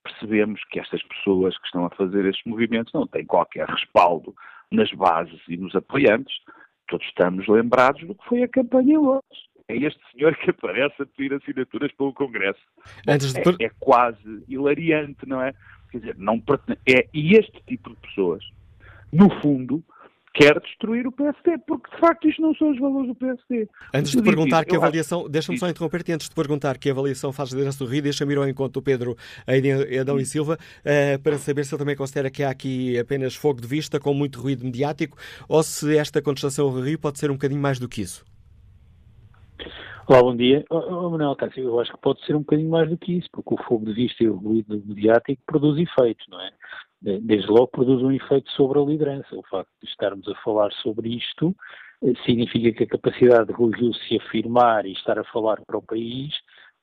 [0.03, 4.35] percebemos que estas pessoas que estão a fazer estes movimentos não têm qualquer respaldo
[4.71, 6.35] nas bases e nos apoiantes.
[6.87, 9.23] Todos estamos lembrados do que foi a campanha hoje.
[9.69, 12.59] É este senhor que aparece a pedir assinaturas para o Congresso.
[13.61, 15.53] É, é quase hilariante, não é?
[15.89, 16.43] Quer dizer, não,
[16.89, 18.43] é, e este tipo de pessoas,
[19.11, 19.81] no fundo,
[20.33, 23.69] quer destruir o PSD, porque de facto isto não são os valores do PSD.
[23.93, 27.55] Antes de perguntar que avaliação, deixa-me só interromper-te, antes de perguntar que avaliação faz a
[27.55, 29.15] liderança do Rio, deixa-me ir ao encontro do Pedro
[29.99, 33.61] Adão e Silva, uh, para saber se ele também considera que há aqui apenas fogo
[33.61, 35.17] de vista, com muito ruído mediático,
[35.47, 38.25] ou se esta contestação ao Rio pode ser um bocadinho mais do que isso.
[40.05, 40.65] Olá, bom dia.
[40.69, 43.29] Oh, oh, Manuel Cássio, eu acho que pode ser um bocadinho mais do que isso,
[43.31, 46.51] porque o fogo de vista e o ruído mediático produz efeitos, não é?
[47.03, 49.35] Desde logo produz um efeito sobre a liderança.
[49.35, 51.53] O facto de estarmos a falar sobre isto
[52.01, 53.73] eh, significa que a capacidade de Rui
[54.07, 56.33] se afirmar e estar a falar para o país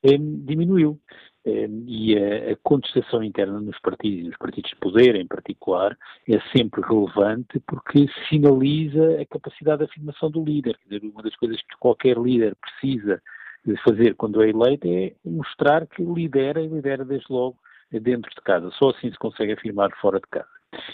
[0.03, 1.01] eh, diminuiu.
[1.47, 5.97] E a, contestação interna nos partidos, nos partidos de poder em particular,
[6.29, 10.79] é sempre relevante porque sinaliza a capacidade de afirmação do líder.
[11.03, 13.23] Uma das coisas que qualquer líder precisa
[13.65, 17.57] de fazer quando é eleito é mostrar que lidera e lidera desde logo
[17.99, 18.71] dentro de casa.
[18.73, 20.49] Só assim se consegue afirmar fora de casa.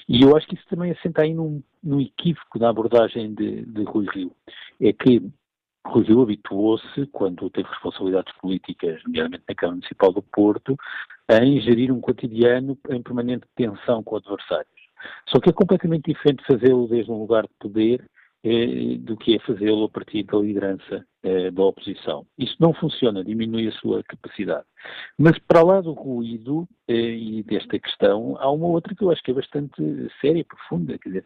[0.08, 3.84] E eu acho que isso também assenta aí num, num equívoco na abordagem de, de
[3.84, 4.32] Rui Rio.
[4.80, 5.22] É que
[5.86, 10.76] Rui Rio habituou-se, quando teve responsabilidades políticas, nomeadamente na Câmara Municipal do Porto,
[11.28, 14.66] a ingerir um cotidiano em permanente tensão com adversários.
[15.28, 18.04] Só que é completamente diferente fazê-lo desde um lugar de poder
[19.00, 22.24] do que é fazê-lo a partir da liderança eh, da oposição.
[22.38, 24.64] Isso não funciona, diminui a sua capacidade.
[25.18, 29.22] Mas para lá do ruído eh, e desta questão, há uma outra que eu acho
[29.24, 29.82] que é bastante
[30.20, 30.96] séria e profunda.
[30.98, 31.24] Quer dizer,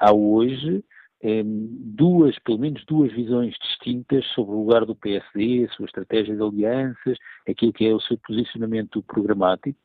[0.00, 0.82] há hoje
[1.22, 6.42] duas, pelo menos duas visões distintas sobre o lugar do PSD, a sua estratégia de
[6.42, 7.16] alianças,
[7.48, 9.78] aquilo que é o seu posicionamento programático,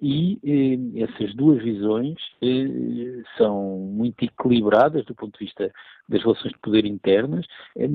[0.00, 5.72] e essas duas visões eh, são muito equilibradas do ponto de vista
[6.08, 7.46] das relações de poder internas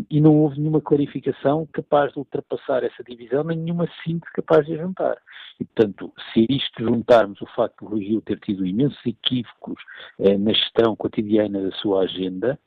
[0.10, 4.78] e não houve nenhuma clarificação capaz de ultrapassar essa divisão, nem nenhuma síntese capaz de
[4.78, 5.18] juntar.
[5.60, 9.82] E, portanto, se isto juntarmos o facto de o Rio ter tido imensos equívocos
[10.20, 12.60] eh, na gestão cotidiana da sua agenda,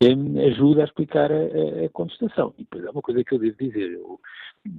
[0.00, 2.54] ajuda a explicar a, a, contestação.
[2.56, 4.20] E depois é uma coisa que eu devo dizer, eu,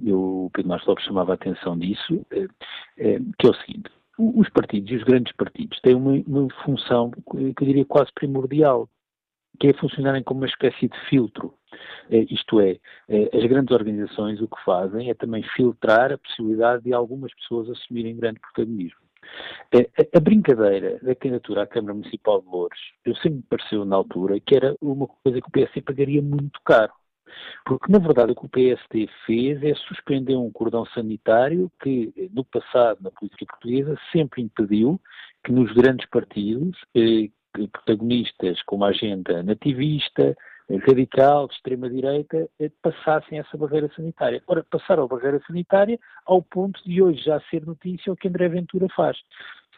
[0.04, 2.46] eu, o Pedro Marcos Lopes chamava a atenção disso, é,
[2.96, 7.36] é, que é o seguinte, os partidos os grandes partidos têm uma, uma função que
[7.36, 8.88] eu diria quase primordial,
[9.58, 11.54] que é funcionarem como uma espécie de filtro.
[12.10, 12.78] É, isto é,
[13.32, 18.16] as grandes organizações o que fazem é também filtrar a possibilidade de algumas pessoas assumirem
[18.16, 19.09] grande protagonismo.
[19.72, 23.96] É, a, brincadeira da candidatura à Câmara Municipal de Louros, eu sempre me pareceu na
[23.96, 26.92] altura que era uma coisa que o PSD pagaria muito caro.
[27.64, 32.44] Porque, na verdade, o que o PSD fez é suspender um cordão sanitário que, no
[32.44, 35.00] passado, na política portuguesa, sempre impediu
[35.44, 40.36] que nos grandes partidos, eh, protagonistas com uma agenda nativista,
[40.78, 44.42] radical, de extrema-direita, eh, passassem essa barreira sanitária.
[44.46, 48.48] Ora, passaram a barreira sanitária ao ponto de hoje já ser notícia o que André
[48.48, 49.18] Ventura faz.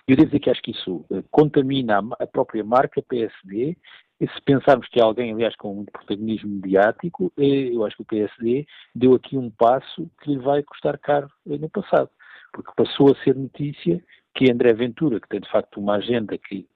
[0.06, 3.76] Eu devo dizer que acho que isso eh, contamina a própria marca PSD,
[4.20, 8.06] e se pensarmos que alguém, aliás, com muito protagonismo mediático, eh, eu acho que o
[8.06, 12.08] PSD deu aqui um passo que lhe vai custar caro no passado,
[12.52, 14.02] porque passou a ser notícia
[14.34, 16.66] que André Ventura, que tem de facto uma agenda que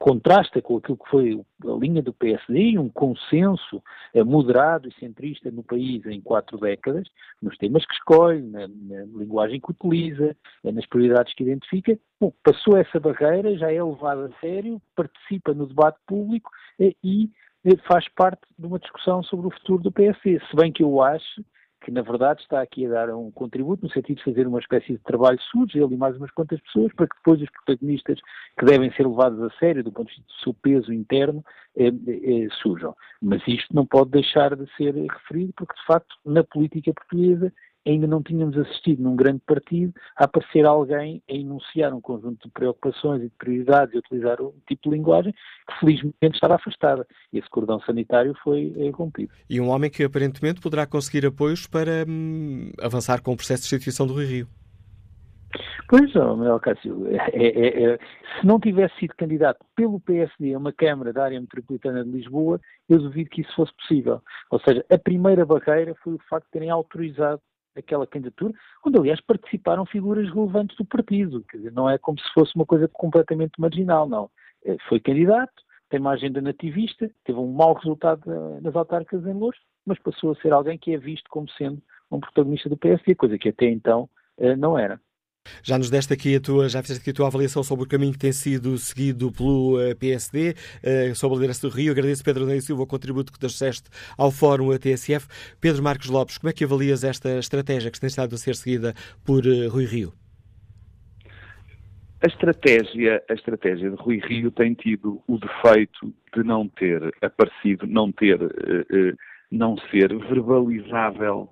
[0.00, 3.82] contrasta com aquilo que foi a linha do PSD, um consenso
[4.14, 7.06] eh, moderado e centrista no país em quatro décadas,
[7.40, 10.34] nos temas que escolhe, na, na linguagem que utiliza,
[10.64, 11.98] eh, nas prioridades que identifica.
[12.18, 17.30] Bom, passou essa barreira, já é levado a sério, participa no debate público eh, e
[17.86, 20.40] faz parte de uma discussão sobre o futuro do PSD.
[20.48, 21.44] Se bem que eu acho
[21.80, 24.92] que na verdade está aqui a dar um contributo no sentido de fazer uma espécie
[24.92, 28.18] de trabalho sujo, ele e mais umas quantas pessoas, para que depois os protagonistas
[28.58, 31.44] que devem ser levados a sério do ponto de vista do seu peso interno
[31.76, 32.94] eh, eh, surjam.
[33.22, 37.52] Mas isto não pode deixar de ser referido, porque de facto na política portuguesa
[37.86, 42.52] ainda não tínhamos assistido num grande partido a aparecer alguém a enunciar um conjunto de
[42.52, 47.06] preocupações e de prioridades e utilizar um tipo de linguagem que felizmente estava afastada.
[47.32, 49.32] Esse cordão sanitário foi é, rompido.
[49.48, 53.74] E um homem que aparentemente poderá conseguir apoios para hum, avançar com o processo de
[53.74, 54.46] instituição do Rio.
[55.88, 60.58] Pois, oh, Manuel Cássio, é, é, é, se não tivesse sido candidato pelo PSD a
[60.58, 64.22] uma Câmara da área metropolitana de Lisboa, eu duvido que isso fosse possível.
[64.52, 67.42] Ou seja, a primeira barreira foi o facto de terem autorizado
[67.76, 68.52] aquela candidatura,
[68.84, 71.44] onde aliás participaram figuras relevantes do partido.
[71.48, 74.30] Quer dizer, não é como se fosse uma coisa completamente marginal, não.
[74.64, 75.52] É, foi candidato,
[75.88, 80.30] tem uma agenda nativista, teve um mau resultado eh, nas autárquicas em Louros, mas passou
[80.30, 83.66] a ser alguém que é visto como sendo um protagonista do PSD, coisa que até
[83.66, 85.00] então eh, não era.
[85.62, 88.12] Já nos deste aqui a tua, já fizeste aqui a tua avaliação sobre o caminho
[88.12, 91.92] que tem sido seguido pelo eh, PSD, uh, sobre a liderança do Rio.
[91.92, 95.26] Agradeço, Pedro Neio Silva, o contributo que trouxeste ao Fórum TSF.
[95.60, 98.94] Pedro Marcos Lopes, como é que avalias esta estratégia que tem estado a ser seguida
[99.24, 100.12] por uh, Rui Rio?
[102.22, 107.86] A estratégia, a estratégia de Rui Rio tem tido o defeito de não ter aparecido,
[107.86, 108.38] não ter,
[109.50, 111.48] não ser verbalizável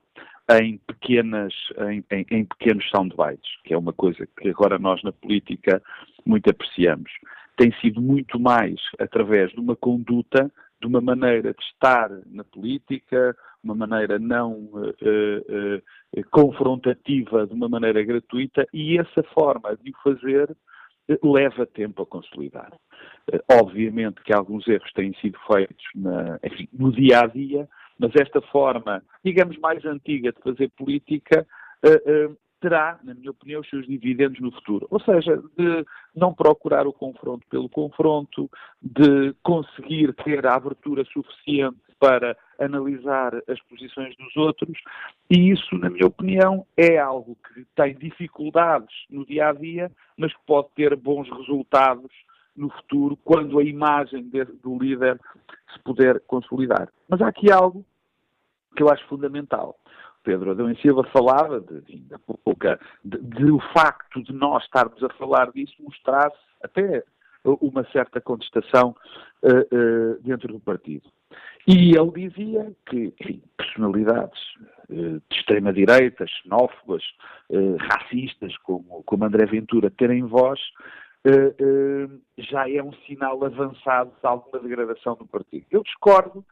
[0.51, 1.53] em pequenas,
[1.91, 5.83] em, em, em, pequenos soundbites, que é uma coisa que agora nós na política
[6.25, 7.11] muito apreciamos.
[7.57, 13.37] Tem sido muito mais através de uma conduta, de uma maneira de estar na política,
[13.63, 15.77] uma maneira não uh, uh,
[16.17, 20.57] uh, confrontativa, de uma maneira gratuita, e essa forma de o fazer
[21.23, 22.73] leva tempo a consolidar.
[23.51, 28.41] obviamente que alguns erros têm sido feitos na, enfim, no dia a dia, mas esta
[28.41, 31.47] forma, digamos, mais antiga de fazer política
[31.85, 34.87] uh, uh, terá, na minha opinião, os seus dividendos no futuro.
[34.91, 35.85] Ou seja, de
[36.15, 38.51] não procurar o confronto pelo confronto,
[38.83, 44.77] de conseguir ter a abertura suficiente para analisar as posições dos outros,
[45.31, 50.33] e isso, na minha opinião, é algo que tem dificuldades no dia a dia, mas
[50.33, 52.11] que pode ter bons resultados
[52.59, 55.19] no futuro, quando a imagem de, do líder
[55.73, 56.89] se puder consolidar.
[57.09, 57.85] Mas há aqui algo
[58.77, 59.79] que eu acho fundamental.
[60.23, 62.05] Pedro Adão e Silva falava de, de,
[63.05, 67.03] de, o facto de nós estarmos a falar disso mostrasse até
[67.45, 68.95] uma certa contestação
[69.43, 71.09] uh, uh, dentro do partido.
[71.67, 74.41] E ele dizia que, enfim, personalidades
[74.91, 77.03] uh, de extrema-direita, xenófobas,
[77.79, 80.61] racistas, como, como André Ventura, terem voz,
[81.31, 85.67] uh, já é um sinal avançado de alguma degradação do partido.
[85.71, 86.45] Eu discordo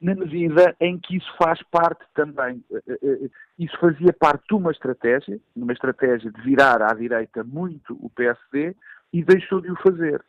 [0.00, 5.40] na medida em que isso faz parte também, uh, isso fazia parte de uma estratégia,
[5.56, 8.74] uma estratégia de virar à direita muito o PSD
[9.12, 10.22] e deixou de o fazer.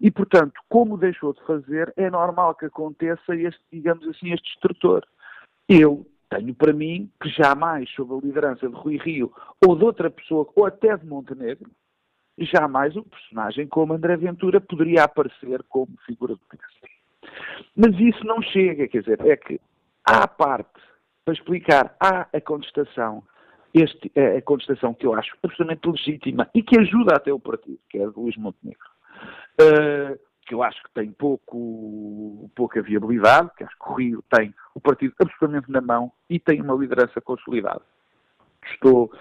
[0.00, 5.04] E, portanto, como deixou de fazer, é normal que aconteça este, digamos assim, este estrutor.
[5.68, 9.32] Eu tenho para mim que jamais, sob a liderança de Rui Rio
[9.66, 11.70] ou de outra pessoa, ou até de Montenegro,
[12.38, 16.88] jamais um personagem como André Ventura poderia aparecer como figura do PSD.
[17.74, 19.60] Mas isso não chega, quer dizer, é que
[20.04, 20.80] há parte
[21.24, 23.22] para explicar, há a contestação,
[23.74, 27.98] este, a contestação que eu acho absolutamente legítima e que ajuda até o partido, que
[27.98, 28.86] é de Luís Montenegro,
[29.60, 34.54] uh, que eu acho que tem pouco, pouca viabilidade, que acho que o Rio tem
[34.74, 37.82] o partido absolutamente na mão e tem uma liderança consolidada
[38.64, 39.12] estou,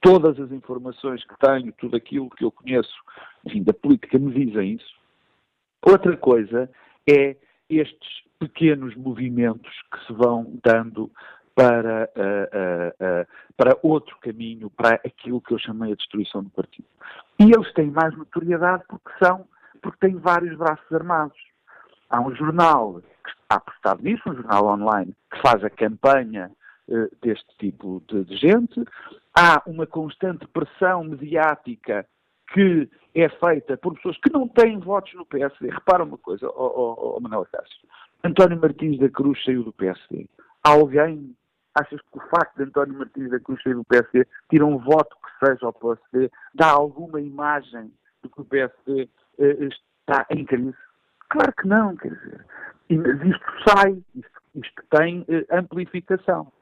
[0.00, 2.94] todas as informações que tenho, tudo aquilo que eu conheço,
[3.46, 4.94] enfim, da política me dizem isso.
[5.82, 6.70] Outra coisa
[7.08, 7.36] é
[7.68, 11.10] estes pequenos movimentos que se vão dando
[11.54, 13.26] para, uh, uh, uh,
[13.56, 16.88] para outro caminho, para aquilo que eu chamei a destruição do partido.
[17.38, 19.46] E eles têm mais notoriedade porque são,
[19.82, 21.38] porque têm vários braços armados.
[22.08, 26.50] Há um jornal que está apostado nisso, um jornal online, que faz a campanha
[27.22, 28.84] deste tipo de, de gente.
[29.36, 32.06] Há uma constante pressão mediática
[32.52, 35.70] que é feita por pessoas que não têm votos no PSD.
[35.70, 37.88] Repara uma coisa, oh, oh, oh Manuel Cássio.
[38.24, 40.28] António Martins da Cruz saiu do PSD.
[40.62, 41.34] Alguém
[41.74, 45.16] achas que o facto de António Martins da Cruz sair do PSD tira um voto
[45.16, 49.68] que seja ao PSD, dá alguma imagem de que o PSD eh,
[50.00, 50.76] está em crise?
[51.30, 52.44] Claro que não, quer dizer.
[52.90, 56.52] Mas isto sai, isto, isto tem eh, amplificação.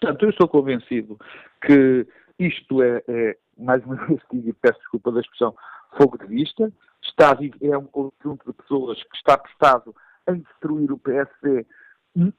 [0.00, 1.18] Portanto, eu estou convencido
[1.60, 2.06] que
[2.38, 5.54] isto é, é mais uma vez e peço desculpa da expressão,
[5.96, 9.94] fogo de vista, está, é um conjunto de pessoas que está apostado
[10.28, 11.66] em destruir o PSD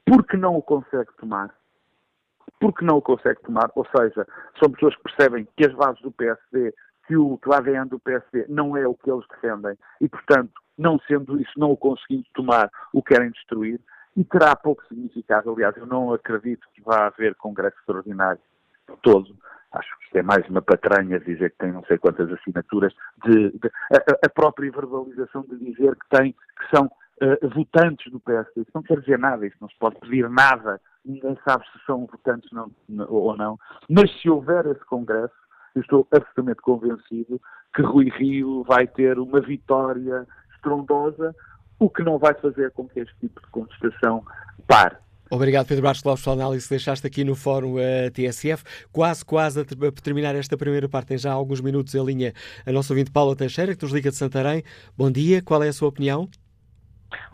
[0.04, 1.54] porque não o consegue tomar.
[2.58, 4.26] Porque não o consegue tomar, ou seja,
[4.58, 6.74] são pessoas que percebem que as bases do PSD,
[7.06, 9.78] que o, que o ADN do PSD não é o que eles defendem.
[10.00, 13.80] E, portanto, não sendo isso, não o conseguindo tomar, o querem destruir
[14.16, 15.50] e terá pouco significado.
[15.50, 18.40] Aliás, eu não acredito que vá haver congresso extraordinário
[19.02, 19.36] todo.
[19.72, 22.92] Acho que isto é mais uma patranha dizer que tem não sei quantas assinaturas,
[23.24, 28.18] de, de a, a, própria verbalização de dizer que tem, que são uh, votantes do
[28.18, 28.62] PSD.
[28.62, 32.04] Isso não quer dizer nada, isso não se pode pedir nada, ninguém sabe se são
[32.06, 32.70] votantes não,
[33.08, 33.56] ou não.
[33.88, 35.34] Mas se houver esse congresso,
[35.76, 37.40] eu estou absolutamente convencido
[37.72, 41.34] que Rui Rio vai ter uma vitória estrondosa,
[41.80, 44.22] o que não vai fazer com que este tipo de contestação
[44.68, 44.96] pare.
[45.32, 48.64] Obrigado, Pedro Bastos Lopes, pela análise que deixaste aqui no Fórum uh, eh, TSF.
[48.92, 52.32] Quase, quase a, a, terminar esta primeira parte, tem já alguns minutos em linha
[52.66, 54.64] a nossa ouvinte Paula Teixeira, que nos liga de Santarém.
[54.98, 56.28] Bom dia, qual é a sua opinião?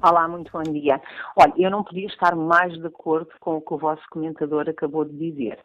[0.03, 1.01] Olá, muito bom dia.
[1.37, 5.05] Olha, eu não podia estar mais de acordo com o que o vosso comentador acabou
[5.07, 5.59] de dizer.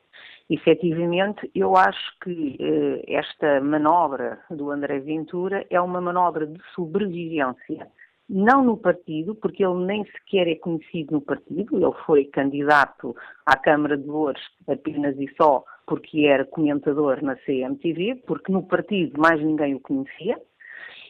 [0.50, 7.88] Efetivamente, eu acho que eh, esta manobra do André Ventura é uma manobra de sobrevivência
[8.34, 13.14] não no partido, porque ele nem sequer é conhecido no partido, ele foi candidato
[13.46, 19.20] à Câmara de Louros apenas e só porque era comentador na CMTV, porque no partido
[19.20, 20.40] mais ninguém o conhecia.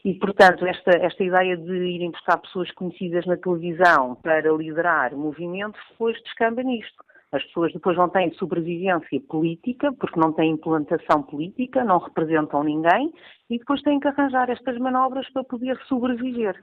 [0.04, 5.18] E, portanto, esta, esta ideia de irem buscar pessoas conhecidas na televisão para liderar o
[5.18, 7.04] movimento depois descamba nisto.
[7.30, 13.12] As pessoas depois não têm sobrevivência política, porque não têm implantação política, não representam ninguém,
[13.48, 16.62] e depois têm que arranjar estas manobras para poder sobreviver.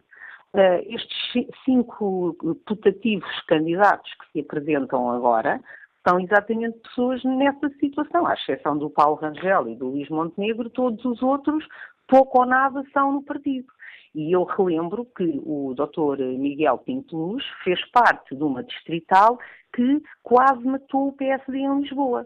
[0.53, 2.35] Uh, estes cinco
[2.65, 5.61] putativos candidatos que se apresentam agora
[6.07, 11.05] são exatamente pessoas nessa situação, à exceção do Paulo Rangel e do Luís Montenegro, todos
[11.05, 11.63] os outros
[12.09, 13.67] pouco ou nada são no partido.
[14.13, 16.21] E eu relembro que o Dr.
[16.37, 19.37] Miguel Pinto Luz fez parte de uma distrital
[19.73, 22.25] que quase matou o PSD em Lisboa.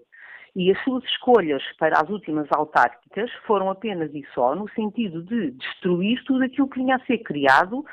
[0.56, 5.52] E as suas escolhas para as últimas autárquicas foram apenas e só no sentido de
[5.52, 7.84] destruir tudo aquilo que vinha a ser criado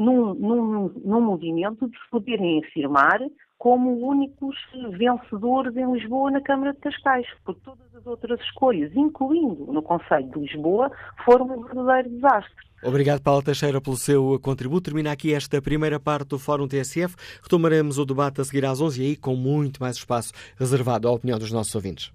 [0.00, 3.20] num, num, num movimento de se poderem afirmar
[3.58, 4.56] como únicos
[4.96, 10.30] vencedores em Lisboa na Câmara de Cascais, porque todas as outras escolhas, incluindo no Conselho
[10.30, 10.90] de Lisboa,
[11.26, 12.70] foram um verdadeiro desastre.
[12.82, 14.84] Obrigado, Paulo Teixeira, pelo seu contributo.
[14.84, 17.14] Termina aqui esta primeira parte do Fórum TSF.
[17.42, 21.12] Retomaremos o debate a seguir às 11 e aí com muito mais espaço reservado à
[21.12, 22.10] opinião dos nossos ouvintes.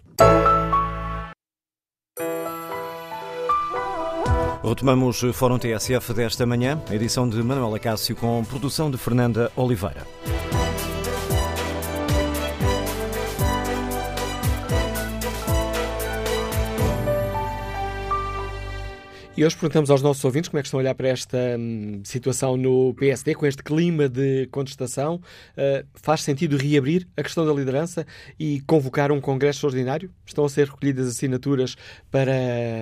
[4.67, 10.07] Retomamos o Fórum TSF desta manhã, edição de Manuela Cássio com produção de Fernanda Oliveira.
[19.37, 22.01] E hoje perguntamos aos nossos ouvintes como é que estão a olhar para esta hum,
[22.03, 25.21] situação no PSD, com este clima de contestação.
[25.55, 28.03] Uh, faz sentido reabrir a questão da liderança
[28.39, 30.09] e convocar um congresso extraordinário?
[30.25, 31.75] Estão a ser recolhidas assinaturas
[32.09, 32.31] para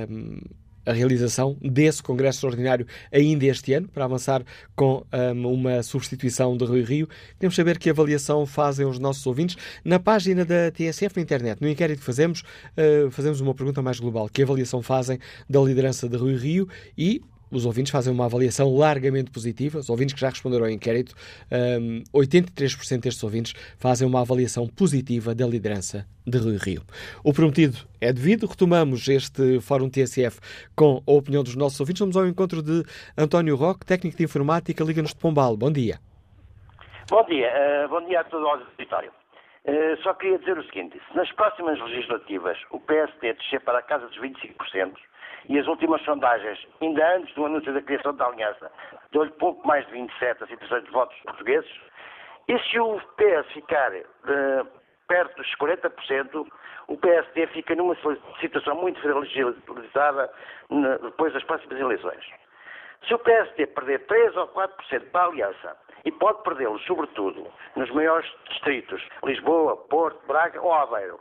[0.10, 0.40] hum,
[0.86, 4.44] a realização desse Congresso Extraordinário ainda este ano, para avançar
[4.76, 5.06] com
[5.36, 7.08] um, uma substituição de Rui Rio.
[7.40, 9.56] Queremos saber que avaliação fazem os nossos ouvintes.
[9.84, 14.00] Na página da TSF na internet, no inquérito que fazemos, uh, fazemos uma pergunta mais
[14.00, 14.30] global.
[14.30, 15.20] Que avaliação fazem
[15.50, 16.68] da liderança de Rui Rio
[16.98, 17.22] e
[17.54, 19.80] os ouvintes fazem uma avaliação largamente positiva.
[19.80, 21.14] Os ouvintes que já responderam ao inquérito,
[21.52, 26.82] um, 83% destes ouvintes fazem uma avaliação positiva da liderança de Rui Rio.
[27.24, 28.48] O prometido é devido.
[28.48, 30.40] Retomamos este Fórum TSF
[30.76, 32.00] com a opinião dos nossos ouvintes.
[32.00, 32.84] Vamos ao encontro de
[33.18, 35.56] António Roque, técnico de informática, Liga-nos de Pombal.
[35.56, 36.00] Bom dia.
[37.10, 37.52] Bom dia.
[37.86, 39.12] Uh, bom dia a todo o auditório.
[39.66, 43.82] Uh, só queria dizer o seguinte: se nas próximas legislativas o PSD descer para a
[43.82, 44.94] casa dos 25%,
[45.50, 48.72] e as últimas sondagens, ainda antes do anúncio da criação da aliança,
[49.12, 51.72] deu-lhe pouco mais de 27 as intenções de votos portugueses.
[52.48, 54.68] E se o PS ficar uh,
[55.08, 56.48] perto dos 40%,
[56.88, 57.96] o PSD fica numa
[58.40, 60.30] situação muito fragilizada
[61.02, 62.26] depois das próximas eleições.
[63.08, 67.90] Se o PSD perder 3 ou 4% para a aliança, e pode perdê-lo, sobretudo, nos
[67.92, 71.20] maiores distritos, Lisboa, Porto, Braga ou Aveiro,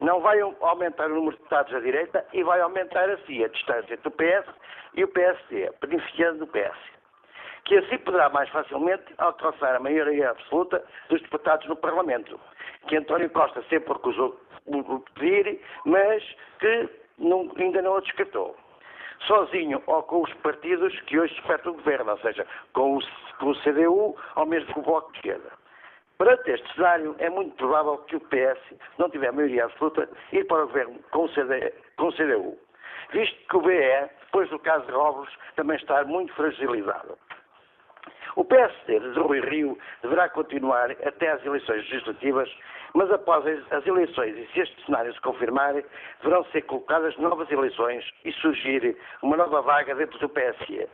[0.00, 3.94] não vai aumentar o número de deputados à direita e vai aumentar assim a distância
[3.94, 4.48] entre o PS
[4.94, 6.78] e o PSD, beneficiando o PS.
[7.64, 12.40] Que assim poderá mais facilmente alcançar a maioria absoluta dos deputados no Parlamento,
[12.86, 14.40] que António Costa sempre recusou
[15.14, 16.22] pedir, mas
[16.60, 16.88] que
[17.18, 18.56] não, ainda não o descartou.
[19.26, 23.00] Sozinho ou com os partidos que hoje despertam o governo, ou seja, com o,
[23.38, 25.50] com o CDU ou mesmo com o Bloco de Esquerda.
[26.18, 28.58] Perante este cenário, é muito provável que o PS,
[28.98, 32.58] não tiver maioria absoluta, ir para o governo com o, CD, com o CDU,
[33.12, 37.16] visto que o BE, depois do caso de Robles, também está muito fragilizado.
[38.34, 42.52] O PSD de Rui Rio deverá continuar até às eleições legislativas,
[42.94, 45.74] mas após as eleições, e se este cenário se confirmar,
[46.20, 50.88] deverão ser colocadas novas eleições e surgir uma nova vaga dentro do PSD.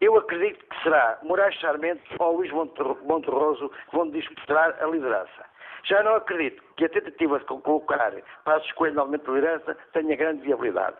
[0.00, 5.44] Eu acredito que será Moraes Charmente ou Luís Monterroso que vão disputar a liderança.
[5.86, 8.12] Já não acredito que a tentativa de colocar
[8.44, 10.96] para a escolha de aumento de liderança tenha grande viabilidade.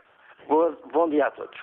[0.47, 1.59] Boa, bom dia a todos.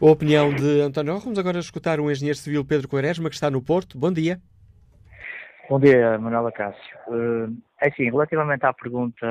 [0.00, 1.18] A opinião de António.
[1.18, 3.98] Vamos agora escutar o engenheiro civil Pedro Quaresma, que está no Porto.
[3.98, 4.40] Bom dia.
[5.68, 6.96] Bom dia, Manuela Cássio.
[7.08, 9.26] Uh, é assim, relativamente à pergunta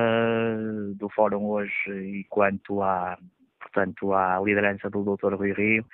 [0.96, 3.18] do fórum hoje e quanto à,
[3.60, 5.34] portanto, à liderança do Dr.
[5.34, 5.86] Rui Rio,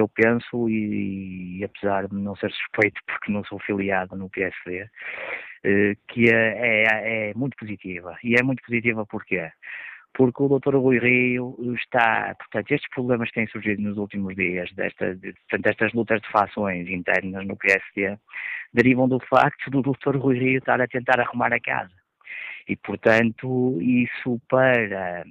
[0.00, 4.88] eu penso, e, e, apesar de não ser suspeito porque não sou filiado no PSD,
[5.64, 8.16] eh, que é, é, é, muito positiva.
[8.22, 9.50] E é muito positiva porquê?
[10.14, 10.76] Porque o Dr.
[10.76, 15.66] Rui Rio está, portanto, estes problemas que têm surgido nos últimos dias, desta, de, portanto,
[15.66, 18.18] estas lutas de fações internas no PSD,
[18.72, 20.16] derivam do facto do Dr.
[20.16, 21.92] Rui Rio estar a tentar arrumar a casa.
[22.68, 25.24] E, portanto, isso para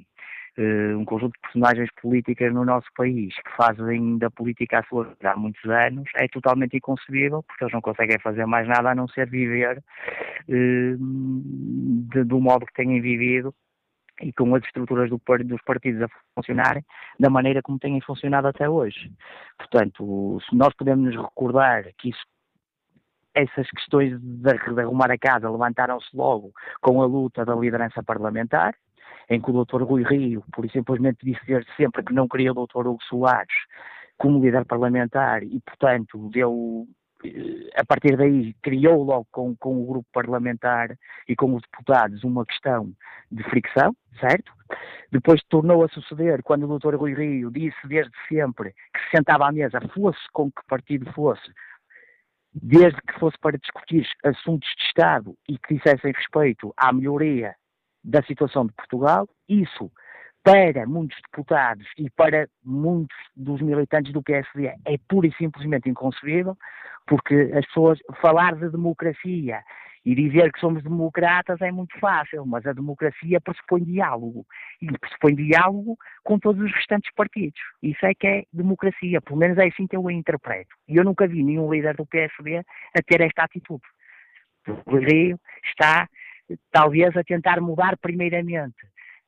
[0.60, 5.32] um conjunto de personagens políticas no nosso país que fazem da política a sua vida
[5.32, 9.08] há muitos anos é totalmente inconcebível, porque eles não conseguem fazer mais nada a não
[9.08, 13.53] ser viver uh, de, do modo que têm vivido
[14.22, 16.84] e com as estruturas do, dos partidos a funcionarem
[17.20, 19.12] da maneira como têm funcionado até hoje.
[19.60, 22.26] Portanto, se nós podemos nos recordar que isso
[23.36, 26.51] essas questões de, de arrumar a casa levantaram-se logo
[26.82, 28.74] com a luta da liderança parlamentar,
[29.30, 29.84] em que o Dr.
[29.84, 32.88] Rui Rio, por e simplesmente disse desde sempre que não queria o Dr.
[32.88, 33.53] Hugo Soares
[34.18, 36.88] como líder parlamentar e, portanto, deu,
[37.24, 40.97] eh, a partir daí, criou logo com, com o grupo parlamentar
[41.28, 42.91] e com os deputados uma questão
[43.32, 44.51] de fricção, certo?
[45.12, 46.95] Depois tornou a suceder quando o Dr.
[46.95, 51.51] Rui Rio disse desde sempre que se sentava à mesa, fosse com que partido fosse,
[52.53, 57.55] desde que fosse para discutir assuntos de Estado e que dissessem respeito à melhoria
[58.04, 59.91] da situação de Portugal, isso
[60.43, 66.58] para muitos deputados e para muitos dos militantes do PSD é pura e simplesmente inconcebível,
[67.06, 69.62] porque as pessoas falar de democracia
[70.08, 74.45] e dizer que somos democratas é muito fácil, mas a democracia pressupõe diálogo.
[74.82, 77.60] E pressupõe diálogo com todos os restantes partidos.
[77.84, 80.74] Isso é que é democracia, pelo menos é assim que eu a interpreto.
[80.88, 83.84] E eu nunca vi nenhum líder do PSD a ter esta atitude.
[84.86, 86.08] O Rio está
[86.72, 88.76] talvez a tentar mudar primeiramente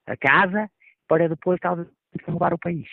[0.05, 0.69] a casa
[1.07, 1.87] para depois talvez
[2.27, 2.87] mudar o país.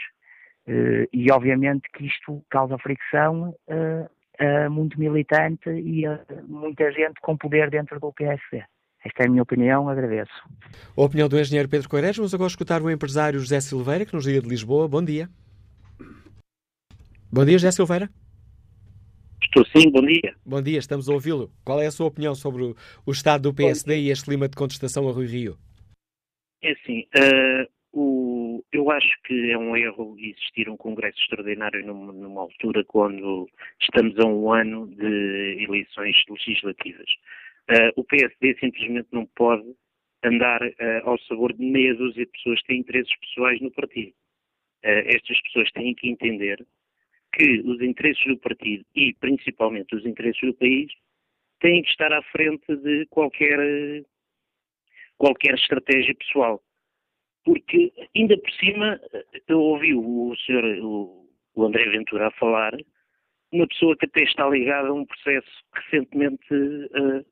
[0.67, 6.05] Uh, e obviamente que isto causa fricção uh, a muito militante e
[6.47, 8.63] muita gente com poder dentro do PSD.
[9.05, 10.33] Esta é a minha opinião, agradeço.
[10.97, 12.17] A opinião do engenheiro Pedro Coelhos.
[12.17, 14.89] Vamos agora escutar o empresário José Silveira, que nos liga de Lisboa.
[14.89, 15.29] Bom dia.
[17.33, 18.11] Bom dia, José Silveira.
[19.43, 20.35] Estou sim, bom dia.
[20.45, 21.51] Bom dia, estamos a ouvi-lo.
[21.65, 22.75] Qual é a sua opinião sobre o,
[23.07, 25.57] o estado do PSD e este clima de contestação a Rui Rio?
[26.63, 32.13] É assim, uh, o, eu acho que é um erro existir um Congresso Extraordinário numa,
[32.13, 33.49] numa, altura quando
[33.81, 37.09] estamos a um ano de eleições legislativas.
[37.71, 39.65] Uh, o PSD simplesmente não pode
[40.25, 40.75] andar uh,
[41.05, 44.13] ao sabor de meia dúzia de pessoas que têm interesses pessoais no partido.
[44.83, 46.65] estas pessoas têm que entender
[47.33, 50.91] que os interesses do partido e principalmente os interesses do país
[51.61, 53.59] têm que estar à frente de qualquer,
[55.17, 56.63] qualquer estratégia pessoal.
[57.45, 59.01] Porque, ainda por cima,
[59.47, 62.73] eu ouvi o senhor, o, o André Ventura a falar,
[63.53, 67.25] uma pessoa que até está ligada a um processo recentemente uh,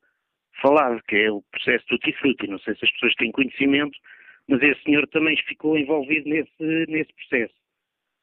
[0.63, 2.47] falado, que é o processo do Tifruti.
[2.47, 3.99] Não sei se as pessoas têm conhecimento,
[4.49, 7.55] mas esse senhor também ficou envolvido nesse, nesse processo.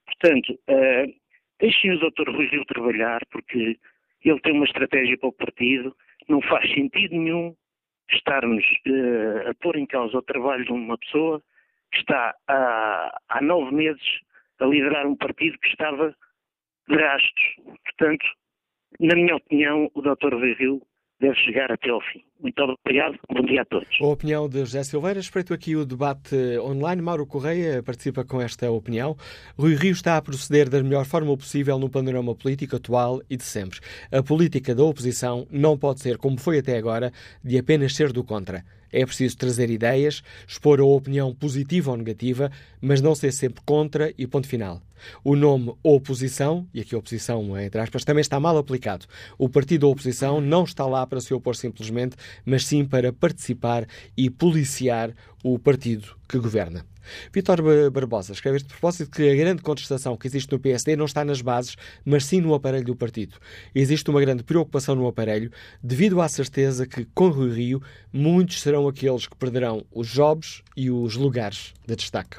[0.06, 1.21] Portanto, uh,
[1.62, 2.28] Deixem o Dr.
[2.28, 3.78] Rui Rio trabalhar, porque
[4.26, 5.96] ele tem uma estratégia para o partido.
[6.28, 7.56] Não faz sentido nenhum
[8.12, 11.42] estarmos uh, a pôr em causa o trabalho de uma pessoa
[11.92, 14.02] que está há, há nove meses
[14.60, 16.16] a liderar um partido que estava
[16.90, 17.56] de gastos.
[17.86, 18.26] Portanto,
[19.00, 20.36] na minha opinião, o Dr.
[20.36, 20.82] Rio
[21.20, 22.24] deve chegar até ao fim.
[22.42, 23.88] Muito obrigado, bom dia a todos.
[24.02, 27.00] A opinião de José Silveira, espreito aqui o debate online.
[27.00, 29.16] Mauro Correia participa com esta opinião.
[29.56, 33.44] Rui Rio está a proceder da melhor forma possível no panorama político atual e de
[33.44, 33.80] sempre.
[34.12, 37.14] A política da oposição não pode ser, como foi até agora,
[37.44, 38.66] de apenas ser do contra.
[38.92, 44.14] É preciso trazer ideias, expor a opinião positiva ou negativa, mas não ser sempre contra
[44.18, 44.82] e ponto final.
[45.24, 49.06] O nome oposição, e aqui oposição entre aspas, também está mal aplicado.
[49.38, 52.16] O partido da oposição não está lá para se opor simplesmente,
[52.46, 55.14] mas sim para participar e policiar
[55.44, 56.86] o partido que governa.
[57.34, 57.62] Vítor
[57.92, 61.42] Barbosa escreve de propósito que a grande contestação que existe no PSD não está nas
[61.42, 61.76] bases,
[62.06, 63.38] mas sim no aparelho do partido.
[63.74, 65.52] Existe uma grande preocupação no aparelho,
[65.84, 67.82] devido à certeza que, com Rui Rio,
[68.14, 72.38] muitos serão aqueles que perderão os jobs e os lugares de destaque.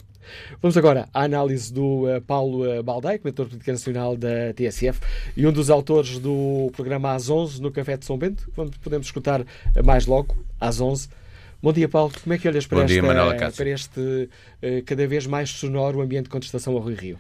[0.60, 5.00] Vamos agora à análise do uh, Paulo uh, Baldaia, comentador político nacional da TSF
[5.36, 8.50] e um dos autores do programa às 11 no Café de São Bento.
[8.56, 9.46] Vamos, podemos escutar uh,
[9.84, 11.08] mais logo, às 11.
[11.62, 12.12] Bom dia, Paulo.
[12.22, 14.28] Como é que olhas para, dia, esta, para este
[14.84, 17.18] cada vez mais sonoro ambiente de contestação ao Rui Rio?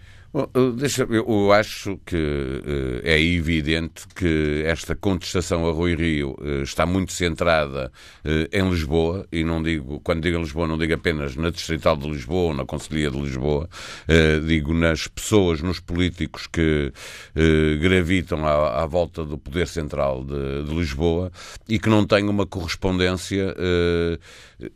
[0.78, 6.86] Deixa, eu acho que uh, é evidente que esta contestação a Rui Rio uh, está
[6.86, 7.92] muito centrada
[8.24, 12.08] uh, em Lisboa, e não digo, quando digo Lisboa, não digo apenas na Distrital de
[12.08, 13.68] Lisboa ou na Conselhia de Lisboa,
[14.46, 16.92] digo nas pessoas, nos políticos que
[17.80, 21.30] gravitam à, à, volta do poder central de, de, Lisboa
[21.68, 23.54] e que não têm uma correspondência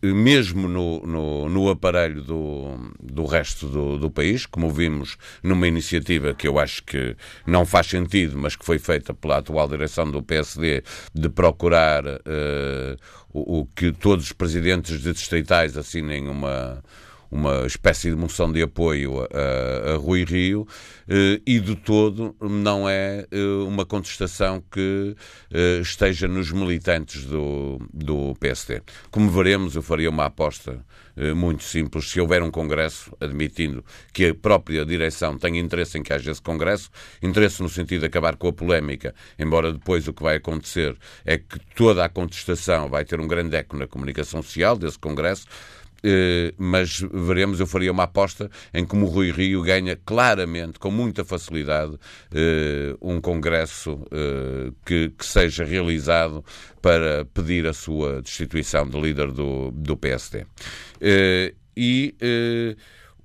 [0.02, 5.16] mesmo no, no, no, aparelho do, do resto do, do país, como vimos
[5.46, 7.16] numa iniciativa que eu acho que
[7.46, 10.82] não faz sentido, mas que foi feita pela atual direção do PSD,
[11.14, 12.96] de procurar uh,
[13.32, 16.82] o, o, que todos os presidentes de distritais assinem uma
[17.36, 20.66] uma espécie de moção de apoio a, a Rui Rio
[21.06, 25.14] eh, e de todo não é eh, uma contestação que
[25.52, 28.80] eh, esteja nos militantes do, do PSD.
[29.10, 30.84] Como veremos, eu faria uma aposta
[31.34, 32.10] muito simples.
[32.10, 33.82] Se houver um Congresso, admitindo
[34.12, 36.90] que a própria direção tenha interesse em que haja esse Congresso,
[37.22, 41.38] interesse no sentido de acabar com a polémica, embora depois o que vai acontecer é
[41.38, 45.46] que toda a contestação vai ter um grande eco na comunicação social desse Congresso,
[46.56, 51.24] mas veremos, eu faria uma aposta em como o Rui Rio ganha claramente, com muita
[51.24, 51.96] facilidade,
[52.32, 56.44] eh, um congresso eh, que, que seja realizado
[56.80, 60.46] para pedir a sua destituição de líder do, do PSD.
[61.76, 62.14] E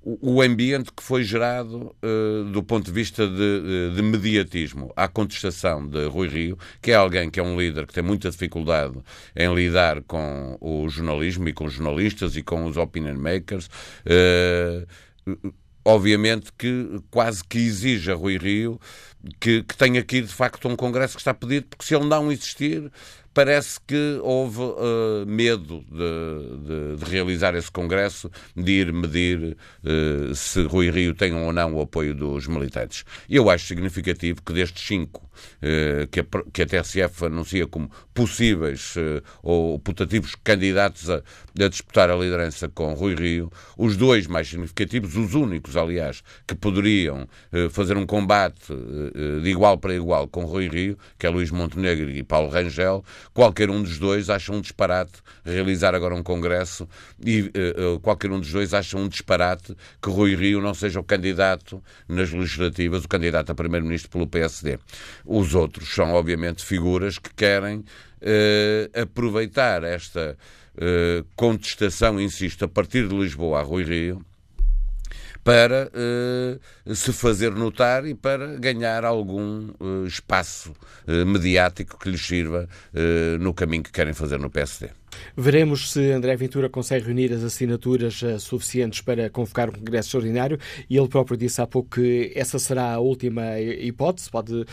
[0.04, 5.86] o ambiente que foi gerado uh, do ponto de vista de, de, mediatismo à contestação
[5.86, 8.98] de Rui Rio, que é alguém que é um líder que tem muita dificuldade
[9.36, 13.68] em lidar com o jornalismo e com os jornalistas e com os opinion makers.
[14.06, 18.80] Uh, obviamente que quase que exige a Rui Rio
[19.40, 22.30] que, que tenha aqui de facto um congresso que está pedido, porque se ele não
[22.30, 22.90] existir,
[23.34, 30.34] parece que houve uh, medo de, de, de, realizar esse congresso, de ir medir uh,
[30.34, 33.04] se Rui Rio tem ou não o apoio dos militantes.
[33.28, 35.30] Eu acho significativo que destes cinco
[36.10, 38.94] que, a, que a TSF anuncia como possíveis
[39.42, 41.22] ou putativos candidatos a,
[41.60, 46.54] a, disputar a liderança com Rui Rio, os dois mais significativos, os únicos, aliás, que
[46.54, 47.28] poderiam
[47.70, 48.72] fazer um combate
[49.42, 53.70] de igual para igual com Rui Rio, que é Luís Montenegro e Paulo Rangel, qualquer
[53.70, 56.88] um dos dois acha um disparate realizar agora um congresso
[57.24, 57.50] e
[58.02, 62.30] qualquer um dos dois acha um disparate que Rui Rio não seja o candidato nas
[62.32, 64.78] legislativas, o candidato a primeiro-ministro pelo PSD.
[65.24, 70.36] Os outros são, obviamente, figuras que querem uh, aproveitar esta
[71.36, 74.24] contestação, insisto, a partir de Lisboa a Rui Rio,
[75.44, 79.68] para uh, se fazer notar e para ganhar algum
[80.06, 80.72] espaço
[81.26, 82.66] mediático que lhes sirva
[83.38, 85.01] no caminho que querem fazer no PSD.
[85.36, 90.58] Veremos se André Ventura consegue reunir as assinaturas uh, suficientes para convocar um Congresso Extraordinário
[90.88, 94.30] e ele próprio disse há pouco que essa será a última hipótese.
[94.30, 94.66] Pode uh,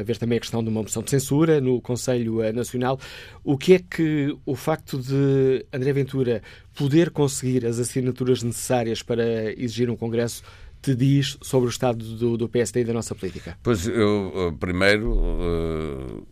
[0.00, 2.98] haver também a questão de uma moção de censura no Conselho uh, Nacional.
[3.44, 6.42] O que é que o facto de André Ventura
[6.74, 10.42] poder conseguir as assinaturas necessárias para exigir um Congresso
[10.80, 13.58] te diz sobre o estado do, do PSD e da nossa política?
[13.62, 16.24] Pois eu, primeiro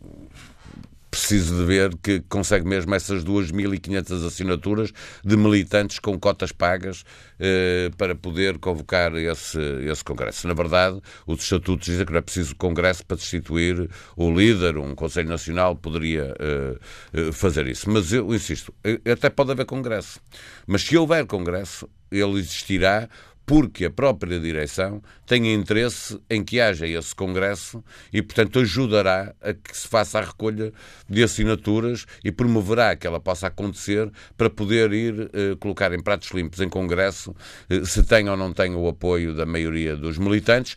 [1.16, 4.92] preciso de ver que consegue mesmo essas 2.500 assinaturas
[5.24, 7.04] de militantes com cotas pagas
[7.40, 9.58] eh, para poder convocar esse,
[9.90, 10.46] esse Congresso.
[10.46, 14.94] Na verdade, os estatutos dizem que não é preciso Congresso para destituir o líder, um
[14.94, 16.78] Conselho Nacional poderia eh,
[17.14, 17.88] eh fazer isso.
[17.90, 18.72] Mas eu insisto,
[19.10, 20.20] até pode haver Congresso.
[20.66, 23.08] Mas se houver Congresso, ele existirá
[23.46, 27.82] porque a própria direção tem interesse em que haja esse congresso
[28.12, 30.72] e, portanto, ajudará a que se faça a recolha
[31.08, 36.30] de assinaturas e promoverá que ela possa acontecer para poder ir eh, colocar em pratos
[36.32, 37.34] limpos em congresso
[37.70, 40.76] eh, se tem ou não tem o apoio da maioria dos militantes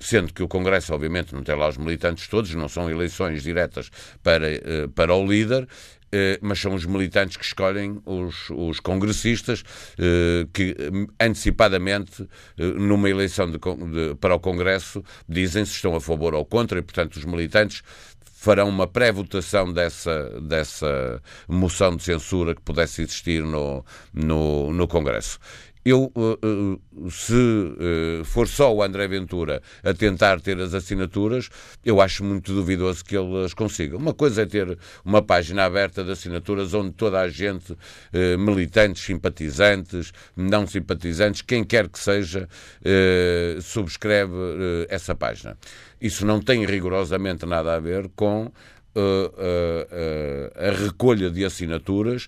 [0.00, 3.90] sendo que o Congresso, obviamente, não tem lá os militantes todos, não são eleições diretas
[4.22, 5.68] para, eh, para o líder,
[6.40, 9.62] mas são os militantes que escolhem os, os congressistas
[9.98, 10.76] eh, que
[11.18, 16.78] antecipadamente numa eleição de, de, para o Congresso dizem se estão a favor ou contra
[16.78, 17.82] e portanto os militantes
[18.40, 23.84] farão uma pré-votação dessa, dessa moção de censura que pudesse existir no,
[24.14, 25.38] no, no Congresso
[25.84, 31.48] eu, eh, eh, se eh, for só o André Ventura a tentar ter as assinaturas,
[31.84, 33.96] eu acho muito duvidoso que ele as consiga.
[33.96, 37.76] Uma coisa é ter uma página aberta de assinaturas onde toda a gente,
[38.38, 42.48] militantes, simpatizantes, não simpatizantes, quem quer que seja,
[43.62, 44.32] subscreve
[44.88, 45.56] essa página.
[46.00, 48.50] Isso não tem rigorosamente nada a ver com
[48.94, 52.26] a, recolha de assinaturas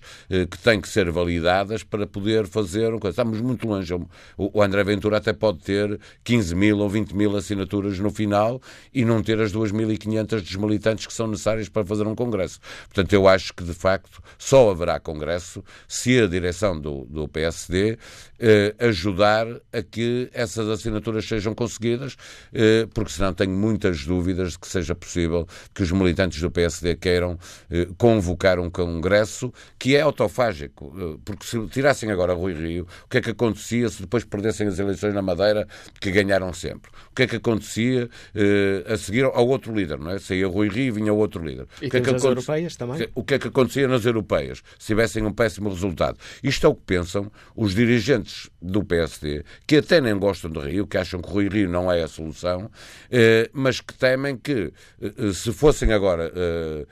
[0.49, 3.13] que têm que ser validadas para poder fazer uma coisa.
[3.13, 3.93] Estamos muito longe.
[4.37, 8.61] O, André Ventura até pode ter 15 mil ou 20 mil assinaturas no final
[8.93, 12.59] e não ter as 2.500 desmilitantes que são necessárias para fazer um congresso.
[12.85, 17.97] Portanto, eu acho que, de facto, só haverá congresso se a direção do, do PSD
[18.45, 22.17] eh, ajudar a que essas assinaturas sejam conseguidas,
[22.53, 26.95] eh, porque senão tenho muitas dúvidas de que seja possível que os militantes do PSD
[26.95, 27.39] queiram
[27.71, 33.07] eh, convocar um congresso que é autofágico, eh, porque se tirassem agora Rui Rio, o
[33.07, 35.65] que é que acontecia se depois perdessem as eleições na Madeira,
[36.01, 36.91] que ganharam sempre?
[37.11, 40.19] O que é que acontecia eh, a seguir ao outro líder, não é?
[40.19, 41.65] Saía Rui Rio e vinha outro líder.
[41.81, 43.07] E o que é que as europeias também?
[43.15, 46.17] O que é que acontecia nas europeias, se tivessem um péssimo resultado?
[46.43, 50.87] Isto é o que pensam os dirigentes do PSD, que até nem gostam de Rio,
[50.87, 52.69] que acham que Rui Rio não é a solução,
[53.11, 54.71] eh, mas que temem que,
[55.01, 56.85] eh, se fossem agora eh,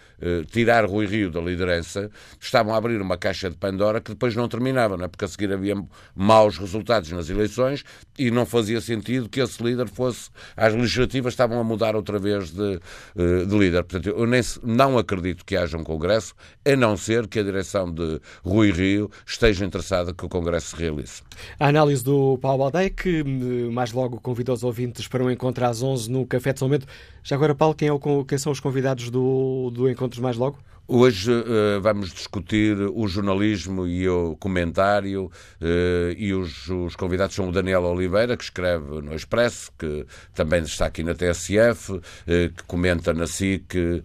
[0.52, 4.48] tirar Rui Rio da liderança, estavam a abrir uma caixa de Pandora que depois não
[4.48, 5.08] terminava, não é?
[5.08, 5.76] porque a seguir havia
[6.16, 7.84] maus resultados nas eleições
[8.18, 12.52] e não fazia sentido que esse líder fosse às legislativas, estavam a mudar outra vez
[12.52, 12.80] de,
[13.16, 13.84] de líder.
[13.84, 16.34] Portanto, eu nem, não acredito que haja um Congresso,
[16.66, 20.76] a não ser que a direção de Rui Rio esteja interessada que o Congresso se
[20.76, 21.22] realize.
[21.60, 25.66] A análise do Paulo Baldei, que hum, mais logo convidou os ouvintes para um encontro
[25.66, 26.88] às 11 no Café de São Bento.
[27.24, 30.58] Já agora, Paulo, quem, é o, quem são os convidados do, do encontro mais logo?
[30.94, 37.48] Hoje uh, vamos discutir o jornalismo e o comentário, uh, e os, os, convidados são
[37.48, 42.64] o Daniel Oliveira, que escreve no Expresso, que também está aqui na TSF, uh, que
[42.68, 44.04] comenta na SIC,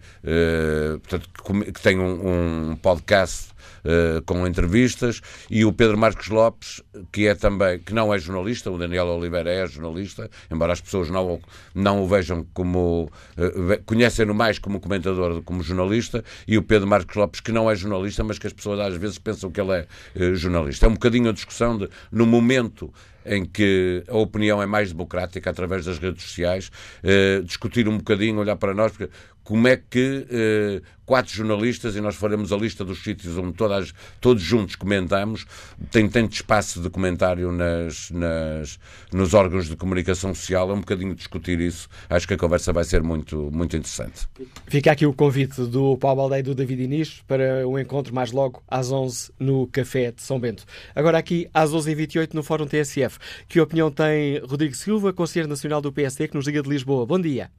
[1.01, 3.49] portanto, que, que, tem um, um podcast
[3.87, 8.69] uh, com entrevistas, e o Pedro Marcos Lopes, que é também, que não é jornalista,
[8.69, 11.39] o Daniel Oliveira é jornalista, embora as pessoas não,
[11.73, 16.61] não o vejam como, uh, conhecem-no mais como comentador do que como jornalista, e o
[16.61, 19.61] Pedro Marcos Lopes, que não é jornalista, mas que as pessoas às vezes pensam que
[19.61, 20.85] ele é uh, jornalista.
[20.85, 22.93] É um bocadinho a discussão de, no momento
[23.27, 26.71] em que a opinião é mais democrática através das redes sociais,
[27.03, 29.11] eh, discutir um bocadinho, olhar para nós, porque
[29.47, 33.93] como é que eh, quatro jornalistas, e nós faremos a lista dos sítios onde todas,
[34.19, 35.45] todos juntos comentamos,
[35.89, 38.77] tem tanto espaço de comentário nas, nas,
[39.09, 41.87] nos órgãos de comunicação social, é um bocadinho discutir isso.
[42.09, 44.27] Acho que a conversa vai ser muito, muito interessante.
[44.67, 48.33] Fica aqui o convite do Paulo Baldeia e do David Inês para um encontro mais
[48.33, 50.65] logo às 11 no Café de São Bento.
[50.93, 53.17] Agora aqui às 11h28 no Fórum TSF.
[53.47, 57.05] Que opinião tem Rodrigo Silva, Conselheiro Nacional do PSD, que nos liga de Lisboa?
[57.05, 57.49] Bom dia.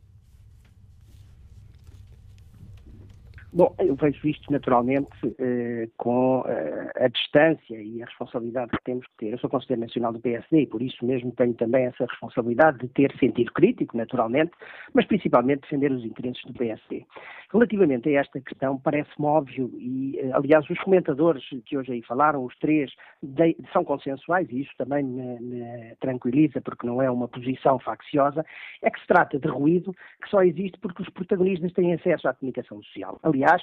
[3.51, 9.07] Bom, eu vejo isto naturalmente eh, com eh, a distância e a responsabilidade que temos
[9.07, 9.33] que ter.
[9.33, 12.89] Eu sou Conselheiro Nacional do PSD e por isso mesmo tenho também essa responsabilidade de
[12.89, 14.53] ter sentido crítico, naturalmente,
[14.93, 17.07] mas principalmente defender os interesses do PSD.
[17.51, 22.45] Relativamente a esta questão, parece-me óbvio e, eh, aliás, os comentadores que hoje aí falaram,
[22.45, 22.93] os três,
[23.23, 28.45] de, são consensuais e isso também me, me tranquiliza porque não é uma posição facciosa,
[28.83, 32.35] é que se trata de ruído que só existe porque os protagonistas têm acesso à
[32.35, 33.19] comunicação social.
[33.23, 33.63] Aliás, Aliás,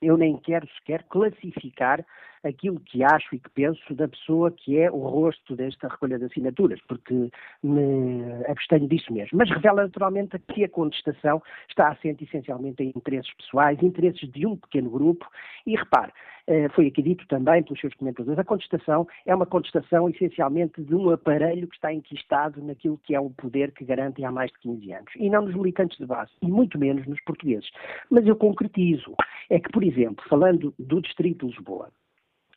[0.00, 2.06] eu nem quero sequer classificar
[2.44, 6.26] aquilo que acho e que penso da pessoa que é o rosto desta recolha de
[6.26, 7.30] assinaturas, porque
[7.62, 9.38] me abstenho disso mesmo.
[9.38, 14.56] Mas revela naturalmente que a contestação está assente essencialmente em interesses pessoais, interesses de um
[14.56, 15.26] pequeno grupo,
[15.66, 16.12] e repare,
[16.46, 20.94] eh, foi aqui dito também pelos seus comentadores, a contestação é uma contestação essencialmente de
[20.94, 24.58] um aparelho que está enquistado naquilo que é o poder que garante há mais de
[24.60, 27.70] 15 anos, e não nos militantes de base, e muito menos nos portugueses.
[28.10, 29.14] Mas eu concretizo,
[29.48, 31.90] é que, por exemplo, falando do Distrito de Lisboa,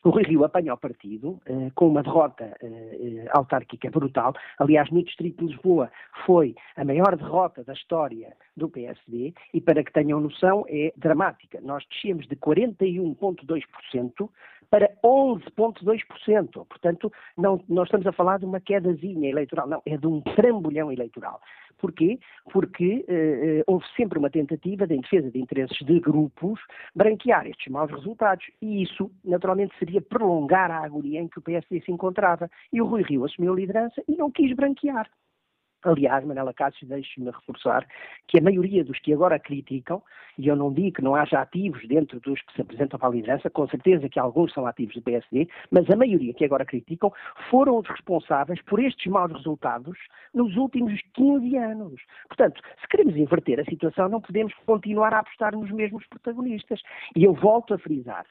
[0.06, 4.36] o Rui Rio apanha o partido eh, com uma derrota eh, autárquica brutal.
[4.60, 5.90] Aliás, no Distrito de Lisboa
[6.28, 11.60] foi a maior derrota da história do PSD e, para que tenham noção, é dramática.
[11.60, 14.30] Nós descemos de 41,2%
[14.70, 16.66] para 11,2%.
[16.68, 20.92] Portanto, não, nós estamos a falar de uma quedazinha eleitoral, não, é de um trambolhão
[20.92, 21.42] eleitoral.
[21.86, 22.18] Porquê?
[22.52, 26.60] Porque eh, houve sempre uma tentativa de, em defesa de interesses de grupos,
[26.96, 28.44] branquear estes maus resultados.
[28.60, 32.50] E isso, naturalmente, seria prolongar a agonia em que o PSD se encontrava.
[32.74, 35.08] E o Rui Rio assumiu a liderança e não quis branquear.
[35.86, 37.88] Aliás, Manela Cássio, deixe-me reforçar
[38.28, 40.02] que a maioria dos que agora criticam,
[40.36, 43.12] e eu não digo que não haja ativos dentro dos que se apresentam para a
[43.12, 47.14] liderança, com certeza que alguns são ativos do PSD, mas a maioria que agora criticam
[47.52, 49.96] foram os responsáveis por estes maus resultados
[50.34, 52.02] nos últimos 15 anos.
[52.28, 56.82] Portanto, se queremos inverter a situação, não podemos continuar a apostar nos mesmos protagonistas.
[57.16, 58.26] E eu volto a frisar,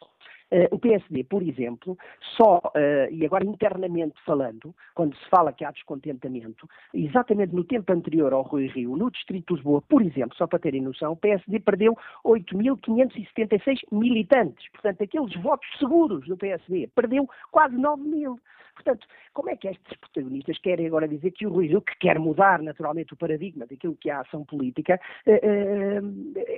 [0.71, 1.97] o PSD, por exemplo,
[2.37, 7.93] só, uh, e agora internamente falando, quando se fala que há descontentamento, exatamente no tempo
[7.93, 11.17] anterior ao Rui Rio, no Distrito de Lisboa, por exemplo, só para terem noção, o
[11.17, 14.69] PSD perdeu 8.576 militantes.
[14.71, 18.39] Portanto, aqueles votos seguros do PSD, perdeu quase 9 mil.
[18.75, 22.19] Portanto, como é que estes protagonistas querem agora dizer que o Rui Rio, que quer
[22.19, 25.01] mudar naturalmente o paradigma daquilo que é a ação política,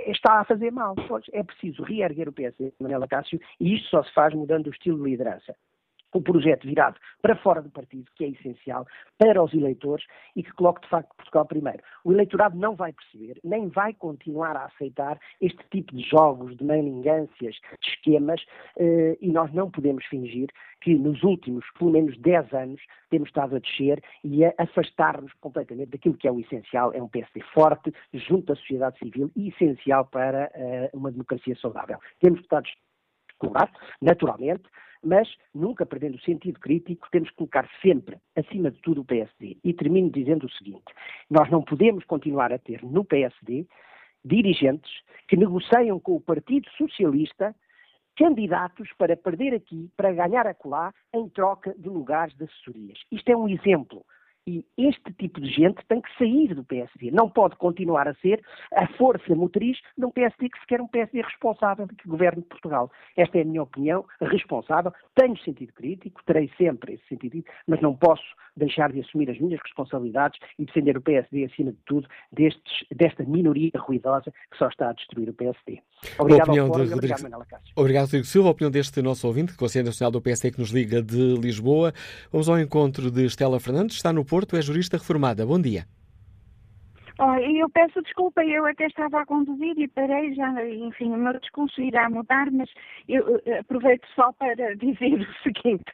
[0.07, 0.95] está a fazer mal?
[1.33, 4.99] É preciso reerguer o PSD, Manela Cássio, e isto só se faz mudando o estilo
[4.99, 5.55] de liderança
[6.15, 8.87] um projeto virado para fora do partido, que é essencial
[9.19, 10.05] para os eleitores
[10.35, 11.83] e que coloque de facto Portugal primeiro.
[12.05, 16.65] O eleitorado não vai perceber, nem vai continuar a aceitar este tipo de jogos, de
[16.65, 18.41] maningâncias, de esquemas,
[18.79, 20.49] eh, e nós não podemos fingir
[20.81, 22.81] que nos últimos, pelo menos 10 anos,
[23.11, 27.09] temos estado a descer e a afastar-nos completamente daquilo que é o essencial, é um
[27.09, 31.99] PSD forte, junto à sociedade civil e essencial para uh, uma democracia saudável.
[32.21, 32.71] Temos deputados
[33.39, 34.65] combate, naturalmente,
[35.07, 39.57] mas nunca perdendo o sentido crítico, temos que colocar sempre, acima de tudo, o PSD.
[39.63, 40.93] E termino dizendo o seguinte:
[41.31, 43.67] nós não podemos continuar a ter no PSD
[44.25, 44.91] dirigentes
[45.29, 47.55] que negociam com o Partido Socialista
[48.17, 52.99] candidatos para perder aqui, para ganhar acolá, em troca de lugares de assessorias.
[53.13, 54.05] Isto é um exemplo
[54.47, 57.11] e este tipo de gente tem que sair do PSD.
[57.11, 58.41] Não pode continuar a ser
[58.73, 62.91] a força motriz de um PSD que se quer um PSD responsável que governe Portugal.
[63.17, 64.93] Esta é a minha opinião, responsável.
[65.15, 68.23] Tenho sentido crítico, terei sempre esse sentido, mas não posso
[68.57, 73.25] deixar de assumir as minhas responsabilidades e defender o PSD acima de tudo destes, desta
[73.25, 75.81] minoria ruidosa que só está a destruir o PSD.
[76.19, 76.95] Obrigado, opinião de Rodrigo...
[77.75, 78.49] obrigado, Rodrigo Silva.
[78.49, 81.93] A opinião deste nosso ouvinte, Conselho Nacional do PSD que nos liga de Lisboa.
[82.31, 85.47] Vamos ao encontro de Estela Fernandes, está no Porto, é jurista reformada.
[85.47, 85.87] Bom dia.
[87.19, 91.33] Oh, eu peço desculpa, eu até estava a conduzir e parei já, enfim, o meu
[91.41, 92.69] discurso irá mudar, mas
[93.09, 95.85] eu eh, aproveito só para dizer o seguinte,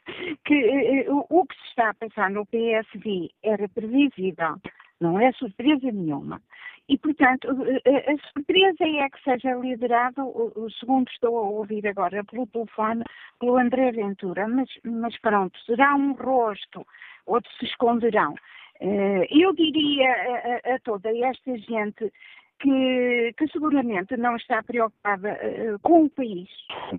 [0.43, 4.57] que uh, o que se está a passar no PSD era previsível,
[4.99, 6.41] não é surpresa nenhuma.
[6.89, 13.03] E, portanto, a surpresa é que seja liderado, segundo estou a ouvir agora pelo telefone,
[13.39, 16.85] pelo André Ventura, mas, mas pronto, será um rosto,
[17.25, 18.35] outros se esconderão.
[18.81, 22.11] Eh, eu diria a, a, toda esta gente
[22.59, 26.49] que, que, seguramente não está preocupada eh, com o país,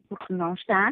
[0.08, 0.90] porque não está.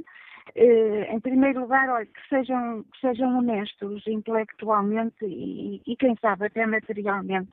[0.55, 6.47] Eh, em primeiro lugar, olha, que sejam, que sejam honestos intelectualmente e, e, quem sabe,
[6.47, 7.51] até materialmente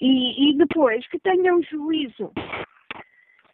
[0.00, 2.32] e, e depois que tenham juízo.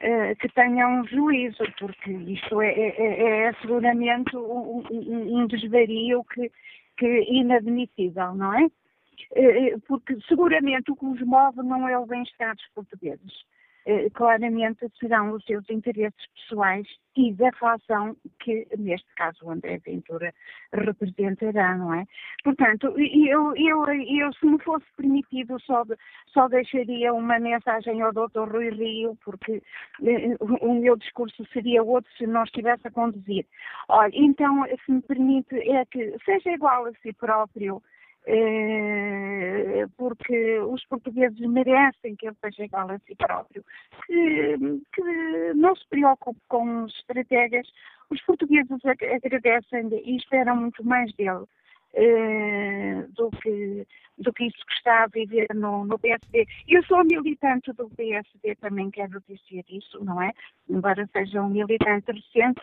[0.02, 6.24] Uh, que tenham juízo, porque isto é, é, é, é seguramente um, um, um, desvario
[6.24, 6.50] que,
[6.96, 8.64] que é inadmissível, não é?
[8.64, 13.44] Uh, porque seguramente o que os move não é o bem-estar dos portugueses.
[13.84, 19.78] Eh, claramente serão os seus interesses pessoais e da fação que, neste caso, o André
[19.84, 20.32] Ventura
[20.72, 22.04] representará, não é?
[22.44, 25.84] Portanto, eu, eu, eu se me fosse permitido, só,
[26.28, 28.48] só deixaria uma mensagem ao Dr.
[28.50, 29.60] Rui Rio, porque
[30.04, 33.44] eh, o meu discurso seria outro se não estivesse a conduzir.
[33.88, 37.82] Olha, então, se me permite, é que seja igual a si próprio,
[38.26, 43.64] eh, porque os portugueses merecem que ele seja igual a si próprio,
[44.06, 44.56] que,
[44.92, 47.66] que não se preocupe com os estrategas.
[48.10, 51.46] Os portugueses agradecem e esperam muito mais dele.
[51.94, 53.86] Uh, do, que,
[54.16, 56.46] do que isso que está a viver no, no PSD.
[56.66, 60.32] Eu sou militante do PSD, também quero dizer isso, não é?
[60.70, 62.62] Embora seja um militante recente,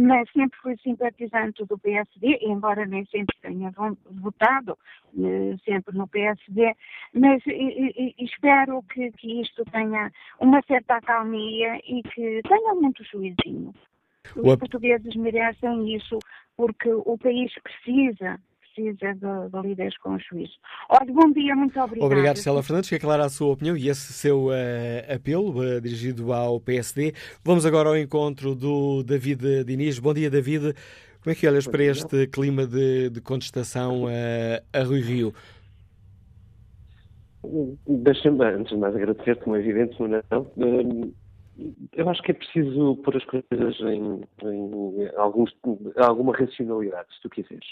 [0.00, 3.70] mas sempre fui simpatizante do PSD, embora nem sempre tenha
[4.10, 4.78] votado
[5.18, 6.74] eh, sempre no PSD,
[7.12, 7.42] mas
[8.18, 10.10] espero que, que isto tenha
[10.40, 13.74] uma certa acalmia e que tenha muito juizinho.
[14.36, 16.18] Os portugueses merecem isso
[16.56, 18.40] porque o país precisa
[18.74, 20.52] precisa de, de líderes com juízo.
[20.88, 22.06] Olha, bom dia, muito obrigado.
[22.06, 24.52] Obrigado, Stella Fernandes, que aclara a sua opinião e esse seu uh,
[25.14, 27.12] apelo uh, dirigido ao PSD.
[27.44, 29.98] Vamos agora ao encontro do David Diniz.
[29.98, 30.74] Bom dia, David.
[31.22, 34.08] Como é que olhas para este clima de, de contestação uh,
[34.72, 35.32] a Rui Rio?
[37.86, 41.12] Deixa-me, antes de mais, agradecer, como é evidente, não.
[41.92, 45.54] Eu acho que é preciso pôr as coisas em, em alguns,
[45.96, 47.66] alguma racionalidade, se tu quiseres.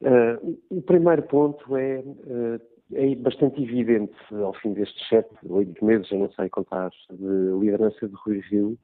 [0.00, 2.60] Uh, o primeiro ponto é, uh,
[2.94, 8.08] é bastante evidente, ao fim destes sete, oito meses, eu não sei contar, de liderança
[8.08, 8.78] de Rui Rio,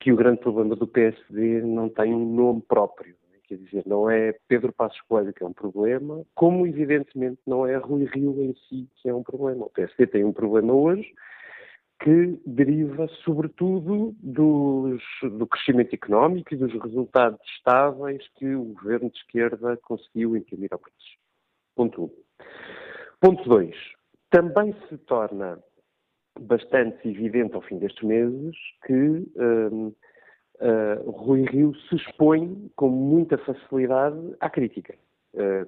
[0.00, 3.14] que o grande problema do PSD não tem um nome próprio.
[3.48, 7.76] Quer dizer, não é Pedro Passos Coelho que é um problema, como evidentemente não é
[7.76, 9.66] Rui Rio em si que é um problema.
[9.66, 11.10] O PSD tem um problema hoje,
[12.04, 19.16] que deriva sobretudo dos, do crescimento económico e dos resultados estáveis que o governo de
[19.16, 20.94] esquerda conseguiu imprimir ao país.
[21.74, 22.04] Ponto 1.
[22.04, 22.10] Um.
[23.22, 23.74] Ponto 2.
[24.28, 25.58] Também se torna
[26.38, 29.86] bastante evidente ao fim destes meses que um,
[30.60, 34.94] uh, Rui Rio se expõe com muita facilidade à crítica.
[35.32, 35.66] Uh,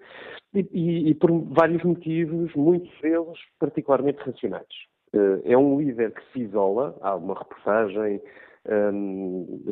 [0.53, 4.67] e, e, por vários motivos, muitos deles particularmente racionais.
[5.15, 8.21] Uh, é um líder que se isola, há uma reportagem
[8.69, 9.63] um,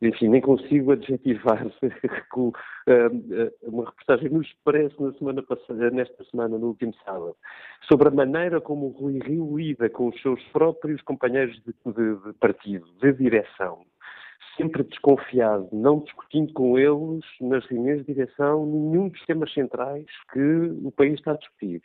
[0.00, 1.66] enfim, nem consigo adjetivar
[2.30, 2.52] com
[3.62, 7.36] uma reportagem no Expresso na semana passada, nesta semana, no último sábado,
[7.88, 12.16] sobre a maneira como o Rui Rio lida com os seus próprios companheiros de, de,
[12.26, 13.80] de partido, de direção,
[14.58, 20.40] sempre desconfiado, não discutindo com eles nas reuniões de direção nenhum dos temas centrais que
[20.84, 21.80] o país está a discutir.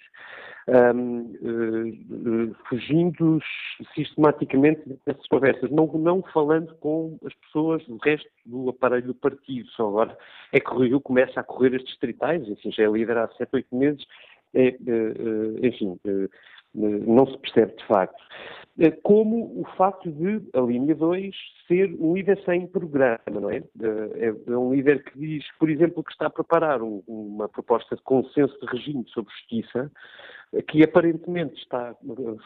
[0.68, 3.40] Um, uh, uh, fugindo
[3.94, 9.68] sistematicamente dessas conversas, não, não falando com as pessoas do resto do aparelho do partido.
[9.72, 10.18] Só agora
[10.52, 13.50] é que o Rio começa a correr estes distritais, enfim, já é líder há sete,
[13.54, 14.06] oito meses,
[14.54, 16.00] é, uh, enfim,
[16.74, 18.24] não se percebe de facto.
[18.80, 21.36] Eh, como o facto de a linha 2
[21.68, 23.58] ser um líder sem programa, não é?
[23.58, 23.64] Eh,
[24.16, 24.52] é?
[24.52, 28.02] É um líder que diz, por exemplo, que está a preparar um, uma proposta de
[28.02, 29.92] consenso de regime sobre justiça,
[30.68, 31.96] que aparentemente está a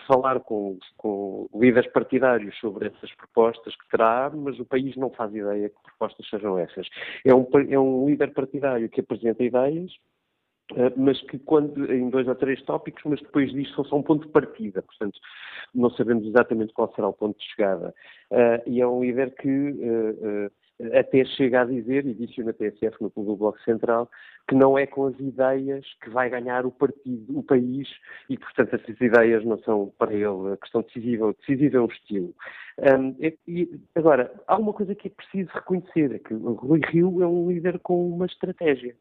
[0.07, 5.33] falar com, com líderes partidários sobre essas propostas que terá, mas o país não faz
[5.33, 6.87] ideia que propostas sejam essas.
[7.25, 10.16] É um, é um líder partidário que apresenta ideias, eh,
[10.97, 14.31] mas que quando, em dois ou três tópicos, mas depois disso são um ponto de
[14.33, 15.17] partida, portanto,
[15.73, 17.93] não sabemos exatamente qual será o ponto de chegada.
[18.31, 22.53] Uh, e é um líder que uh, uh, até chega a dizer, e disse na
[22.53, 24.09] TSF, no do Bloco Central,
[24.47, 27.87] que não é com as ideias que vai ganhar o partido, o país,
[28.29, 32.33] e portanto essas ideias não são para ele a questão decisiva, decisiva é o estilo.
[32.79, 33.15] Um,
[33.47, 37.27] e, agora, há uma coisa que é preciso reconhecer, é que o Rui Rio é
[37.27, 38.95] um líder com uma estratégia.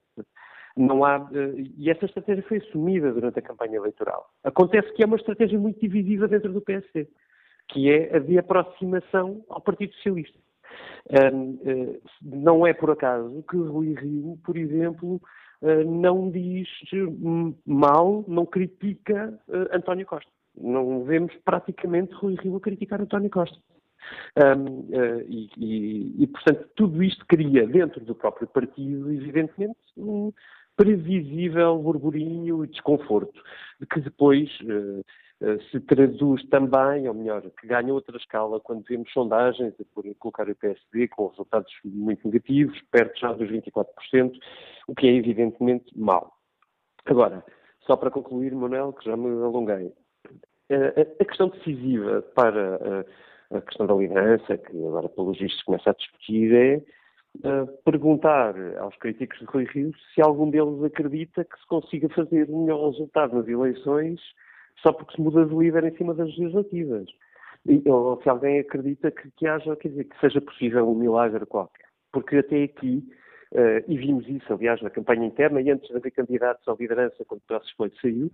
[0.76, 4.28] Não há, eh, e essa estratégia foi assumida durante a campanha eleitoral.
[4.44, 7.08] Acontece que é uma estratégia muito divisiva dentro do PSD,
[7.68, 10.38] que é a de aproximação ao Partido Socialista.
[11.08, 15.18] Eh, não é por acaso que Rui Rio, por exemplo,
[15.62, 16.68] eh, não diz
[17.64, 19.38] mal, não critica
[19.72, 20.30] António Costa.
[20.58, 23.58] Não vemos praticamente Rui Rio a criticar António Costa.
[24.36, 30.32] Um, uh, e, e, e, portanto, tudo isto cria dentro do próprio partido, evidentemente, um,
[30.76, 33.42] previsível burburinho e desconforto,
[33.90, 39.10] que depois uh, uh, se traduz também, ou melhor, que ganha outra escala quando vemos
[39.12, 43.86] sondagens a colocar o PSD com resultados muito negativos, perto já dos 24%,
[44.86, 46.32] o que é evidentemente mau.
[47.06, 47.42] Agora,
[47.80, 53.06] só para concluir, Manuel, que já me alonguei, uh, a questão decisiva para
[53.50, 56.82] a questão da liderança, que agora pelos vistos começa a discutir, é
[57.84, 62.64] perguntar aos críticos de Rui Rio se algum deles acredita que se consiga fazer um
[62.64, 64.20] melhor resultado nas eleições
[64.82, 67.08] só porque se muda de líder em cima das legislativas.
[67.66, 71.44] E, ou se alguém acredita que, que haja, quer dizer, que seja possível um milagre
[71.46, 71.86] qualquer.
[72.12, 73.02] Porque até aqui,
[73.52, 77.24] uh, e vimos isso, aliás, na campanha interna e antes de haver candidatos à liderança,
[77.26, 78.30] quando o Passos Coelho saiu,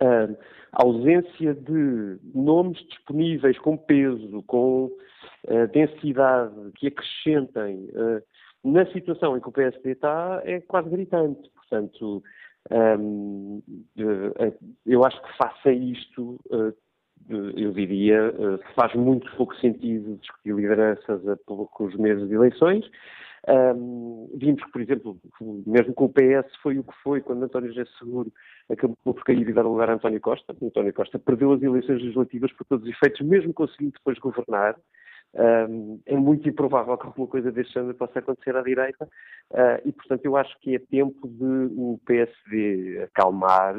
[0.00, 8.22] a ausência de nomes disponíveis com peso, com uh, densidade, que acrescentem uh,
[8.64, 11.50] na situação em que o PSD está, é quase gritante.
[11.50, 12.22] Portanto,
[14.86, 16.38] eu acho que face a isto,
[17.28, 18.32] eu diria,
[18.76, 22.88] faz muito pouco sentido discutir lideranças a poucos meses de eleições.
[23.48, 25.20] Um, vimos que, por exemplo,
[25.66, 28.32] mesmo com o PS foi o que foi quando António José Seguro
[28.70, 30.54] acabou por cair e dar lugar a António Costa.
[30.62, 34.76] António Costa perdeu as eleições legislativas por todos os efeitos, mesmo conseguindo depois governar.
[35.34, 39.06] Um, é muito improvável que alguma coisa deste género possa acontecer à direita
[39.50, 43.74] uh, e, portanto, eu acho que é tempo de o PSD acalmar.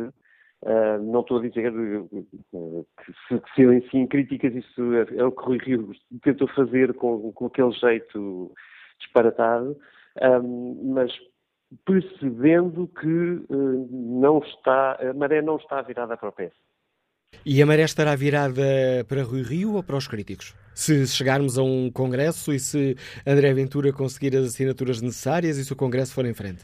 [0.63, 5.43] Uh, não estou a dizer uh, que se, silenciem críticas, isso é, é, o que
[5.43, 5.91] Rui Rio
[6.23, 8.51] tentou fazer com, com aquele jeito
[9.03, 9.77] disparatado,
[10.21, 11.11] um, mas
[11.85, 16.53] percebendo que uh, não está, a maré não está virada para o PS.
[17.45, 18.61] E a maré estará virada
[19.07, 20.55] para Rui Rio ou para os críticos?
[20.75, 22.95] Se chegarmos a um congresso e se
[23.27, 26.63] André Ventura conseguir as assinaturas necessárias e se o congresso for em frente?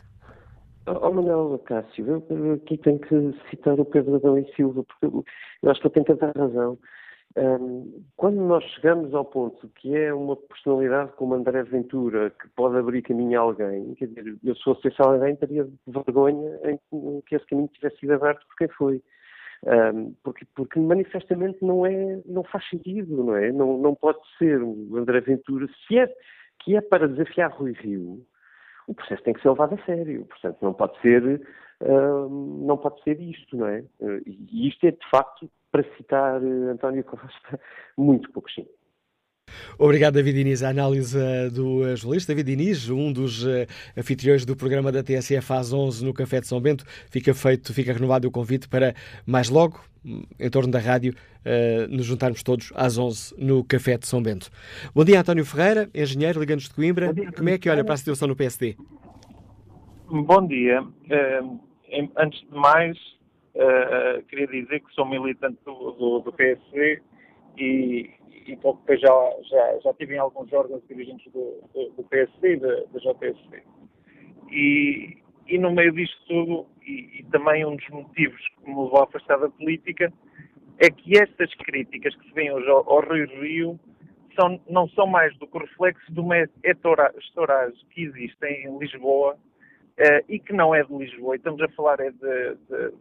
[0.86, 5.70] Oh, Manuel Cássio, eu aqui tenho que citar o Pedro Adão e Silva, porque eu
[5.70, 6.80] acho que ele tem tanta razão.
[7.40, 12.78] Um, quando nós chegamos ao ponto que é uma personalidade como André Ventura que pode
[12.78, 17.36] abrir caminho a alguém, quer dizer, eu se fosse esse alguém teria vergonha em que
[17.36, 19.02] esse caminho tivesse sido aberto por quem foi.
[19.64, 23.54] Um, porque, porque manifestamente não é, não faz sentido, não é?
[23.54, 26.14] Não, não pode ser o André Ventura, se é
[26.60, 28.26] que é para desafiar Rui Rio,
[28.88, 30.26] o processo tem que ser levado a sério.
[30.26, 31.42] Portanto, não pode ser,
[31.82, 33.84] uh, não pode ser isto, não é?
[34.26, 37.60] E isto é, de facto, para citar uh, António Costa,
[37.98, 38.78] muito pouco simples.
[39.80, 40.62] Obrigado, David Inês.
[40.62, 43.46] A análise uh, do uh, jornalista David Inês, um dos
[43.98, 46.86] anfitriões do programa da TSF às 11 no Café de São Bento.
[47.10, 48.94] Fica feito, fica renovado o convite para
[49.26, 49.80] mais logo,
[50.40, 51.14] em torno da rádio,
[51.90, 54.50] nos juntarmos todos às 11 no Café de São Bento.
[54.94, 57.14] Bom dia, António Ferreira, engenheiro, ligando de Coimbra.
[57.14, 58.78] Dia, Como é que olha para a situação no PSD?
[60.10, 60.84] Bom dia.
[62.18, 62.98] antes de mais,
[64.28, 67.02] queria dizer que sou militante do, do, do PSD
[67.58, 68.10] e,
[68.48, 69.14] e pouco depois já,
[69.50, 73.64] já, já tive em alguns órgãos dirigentes do, do, do PSD e da, JPSC.
[74.52, 79.00] E, e no meio disto tudo, e, e, também um dos motivos que me levou
[79.00, 80.12] a afastar da política,
[80.80, 83.80] é que estas críticas que se vêem hoje ao, ao Rio Rio
[84.40, 86.38] são, não são mais do que o reflexo de uma
[87.18, 89.38] estoragem que existe em Lisboa
[89.98, 91.36] eh, e que não é de Lisboa.
[91.36, 92.94] E estamos a falar é de, de,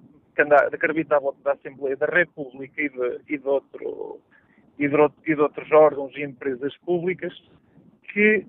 [0.44, 4.20] de Carvita à volta da Assembleia da República e de, e de outro
[4.78, 7.32] e de, e de outros órgãos e empresas públicas
[8.12, 8.46] que,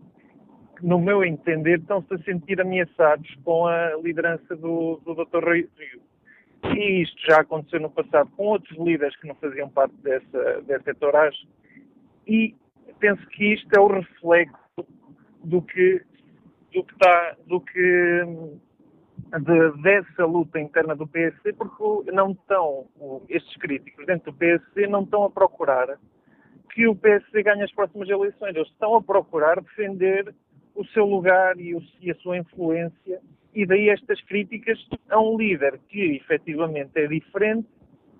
[0.81, 5.43] no meu entender, estão-se a sentir ameaçados com a liderança do, do Dr.
[5.43, 5.69] Rio.
[6.75, 10.91] E isto já aconteceu no passado com outros líderes que não faziam parte dessa, dessa
[10.91, 11.47] entourage.
[12.27, 12.55] E
[12.99, 14.85] penso que isto é o reflexo
[15.43, 16.03] do que,
[16.73, 18.25] do que está, do que
[19.39, 22.87] de, dessa luta interna do PSC, porque não estão,
[23.27, 25.97] estes críticos dentro do PSC não estão a procurar
[26.71, 28.55] que o PSD ganhe as próximas eleições.
[28.55, 30.33] Eles estão a procurar defender
[30.75, 33.19] o seu lugar e, o, e a sua influência,
[33.53, 37.67] e daí estas críticas a um líder que efetivamente é diferente,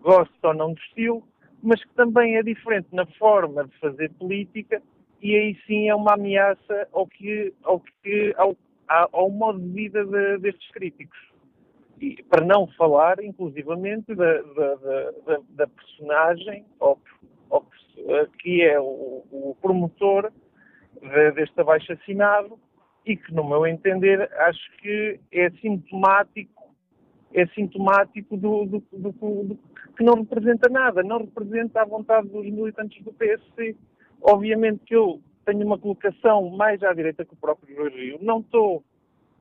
[0.01, 1.23] gosta ou não do estilo,
[1.61, 4.81] mas que também é diferente na forma de fazer política,
[5.21, 8.55] e aí sim é uma ameaça ao, que, ao, que, ao,
[8.89, 11.17] ao modo de vida de, destes críticos.
[12.01, 16.99] E, para não falar, inclusivamente, da, da, da, da personagem ou
[18.39, 20.31] que é o, o promotor
[21.01, 22.57] de, deste abaixo assinado
[23.05, 26.59] e que, no meu entender, acho que é sintomático
[27.31, 29.59] é sintomático do, do, do, do,
[29.95, 33.75] que não representa nada, não representa a vontade dos militantes do PSC.
[34.21, 38.19] Obviamente que eu tenho uma colocação mais à direita que o próprio Rui Rio.
[38.21, 38.83] Não estou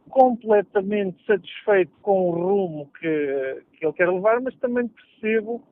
[0.08, 5.62] completamente satisfeito com o rumo que, que ele quer levar, mas também percebo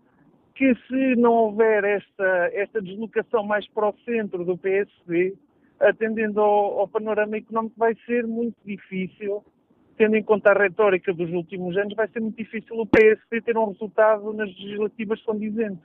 [0.54, 5.34] que se não houver esta, esta deslocação mais para o centro do PSD,
[5.80, 9.42] atendendo ao, ao, panorama económico, vai ser muito difícil,
[9.96, 13.56] tendo em conta a retórica dos últimos anos, vai ser muito difícil o PSD ter
[13.56, 15.80] um resultado nas legislativas condizente.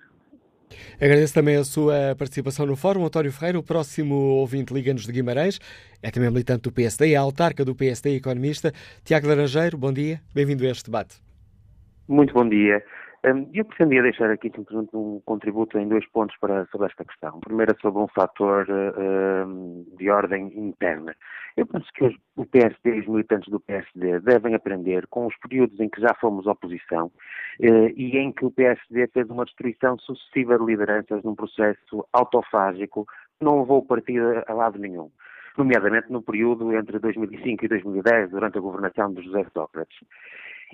[0.95, 3.05] Agradeço também a sua participação no Fórum.
[3.05, 5.59] António Ferreira, o próximo ouvinte Liga-nos de Guimarães,
[6.01, 8.71] é também militante do PSD, é autarca do PSD e economista.
[9.03, 11.15] Tiago Laranjeiro, bom dia, bem-vindo a este debate.
[12.07, 12.83] Muito bom dia.
[13.23, 17.39] Eu pretendia deixar aqui simplesmente um contributo em dois pontos para, sobre esta questão.
[17.41, 21.15] Primeiro, sobre um fator uh, de ordem interna.
[21.55, 25.79] Eu penso que o PSD e os militantes do PSD devem aprender com os períodos
[25.79, 27.07] em que já fomos oposição
[27.59, 33.05] uh, e em que o PSD fez uma destruição sucessiva de lideranças num processo autofágico
[33.05, 35.11] que não levou o partido a lado nenhum
[35.57, 39.97] nomeadamente no período entre 2005 e 2010, durante a governação de José Sócrates.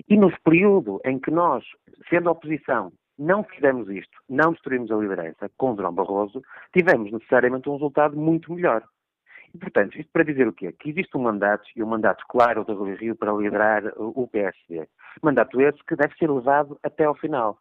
[0.06, 1.64] E no período em que nós,
[2.08, 6.42] sendo oposição, não fizemos isto, não destruímos a liderança com Durão Barroso,
[6.72, 8.84] tivemos necessariamente um resultado muito melhor.
[9.52, 10.72] E, portanto, isto para dizer o quê?
[10.72, 14.86] Que existe um mandato, e um mandato claro do Rui Rio para liderar o PSD.
[15.22, 17.58] Mandato esse que deve ser levado até ao final.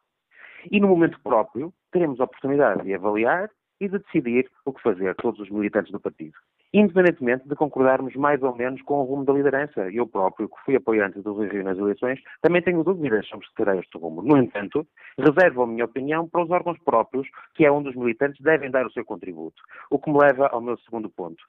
[0.70, 5.16] E no momento próprio, teremos a oportunidade de avaliar e de decidir o que fazer,
[5.16, 6.38] todos os militantes do partido
[6.74, 9.90] independentemente de concordarmos mais ou menos com o rumo da liderança.
[9.92, 13.76] Eu próprio, que fui apoiante do Rio nas eleições, também tenho dúvidas sobre se terá
[13.78, 14.22] este rumo.
[14.22, 14.86] No entanto,
[15.18, 18.86] reservo a minha opinião para os órgãos próprios, que é onde os militantes devem dar
[18.86, 19.62] o seu contributo.
[19.90, 21.44] O que me leva ao meu segundo ponto.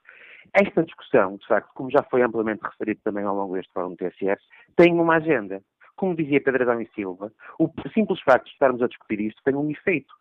[0.53, 3.97] Esta discussão, de facto, como já foi amplamente referido também ao longo deste fórum do
[3.97, 4.43] TSF,
[4.77, 5.61] tem uma agenda.
[5.97, 9.55] Como dizia Pedro Adão e Silva, o simples facto de estarmos a discutir isto tem
[9.55, 10.15] um efeito.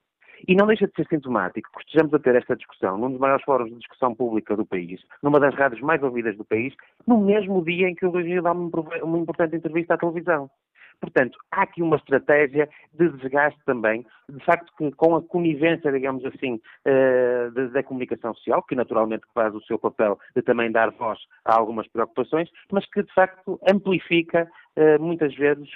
[0.48, 3.44] E não deixa de ser sintomático que estejamos a ter esta discussão num dos maiores
[3.46, 6.74] fóruns de discussão pública do país, numa das rádios mais ouvidas do país,
[7.06, 10.50] no mesmo dia em que o Luís dá uma importante entrevista à televisão.
[11.00, 16.26] Portanto, há aqui uma estratégia de desgaste também, de facto, que com a conivência, digamos
[16.26, 21.20] assim, uh, da comunicação social, que naturalmente faz o seu papel de também dar voz
[21.46, 24.50] a algumas preocupações, mas que de facto amplifica
[25.00, 25.68] muitas vezes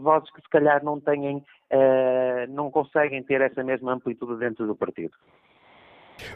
[0.00, 1.44] vozes que se calhar não têm,
[2.50, 5.12] não conseguem ter essa mesma amplitude dentro do partido.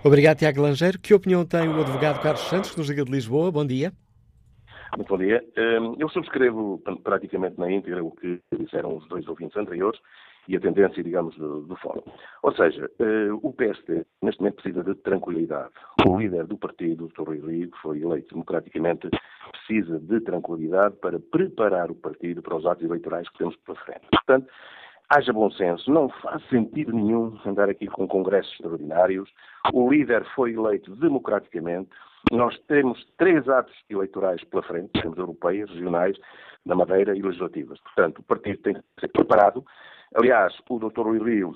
[0.03, 0.99] Obrigado, Tiago Langeiro.
[0.99, 3.53] Que opinião tem o advogado Carlos Santos, que nos liga de Lisboa?
[3.53, 3.93] Bom dia.
[4.97, 5.45] Muito bom dia.
[5.99, 10.01] Eu subscrevo praticamente na íntegra o que disseram os dois ouvintes anteriores
[10.49, 12.03] e a tendência, digamos, do, do fórum.
[12.43, 15.71] Ou seja, uh, o PSD neste momento precisa de tranquilidade.
[16.07, 17.41] O líder do partido, o Dr.
[17.41, 19.09] Rui que foi eleito democraticamente,
[19.53, 24.07] precisa de tranquilidade para preparar o partido para os atos eleitorais que temos pela frente.
[24.11, 24.47] Portanto,
[25.09, 29.31] haja bom senso, não faz sentido nenhum andar aqui com congressos extraordinários.
[29.73, 31.91] O líder foi eleito democraticamente.
[32.33, 36.17] Nós temos três atos eleitorais pela frente, temos europeias, regionais,
[36.65, 37.79] da Madeira e legislativas.
[37.81, 39.65] Portanto, o partido tem que ser preparado
[40.15, 41.03] Aliás, o Dr.
[41.03, 41.55] Rui Rio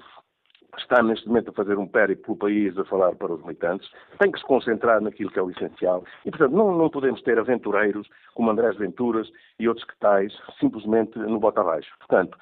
[0.76, 4.30] está neste momento a fazer um périplo pelo país a falar para os militantes, tem
[4.30, 8.08] que se concentrar naquilo que é o essencial e, portanto, não, não podemos ter aventureiros
[8.34, 9.28] como Andrés Venturas
[9.58, 11.90] e outros que tais simplesmente no bota abaixo.
[11.98, 12.36] Portanto,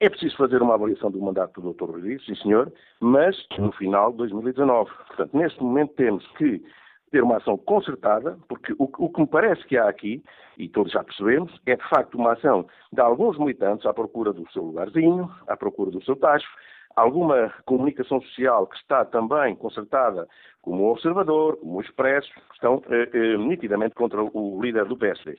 [0.00, 1.98] é preciso fazer uma avaliação do mandato do Dr.
[1.98, 4.90] Rio, sim senhor, mas no final de 2019.
[5.08, 6.62] Portanto, neste momento temos que
[7.10, 10.22] ter uma ação concertada, porque o, o, que me parece que há aqui,
[10.56, 14.48] e todos já percebemos, é de facto uma ação de alguns militantes à procura do
[14.52, 16.48] seu lugarzinho, à procura do seu tacho,
[16.94, 20.28] alguma comunicação social que está também concertada
[20.62, 24.96] como o Observador, como o Expresso, que estão eh, eh, nitidamente contra o líder do
[24.96, 25.36] PSD.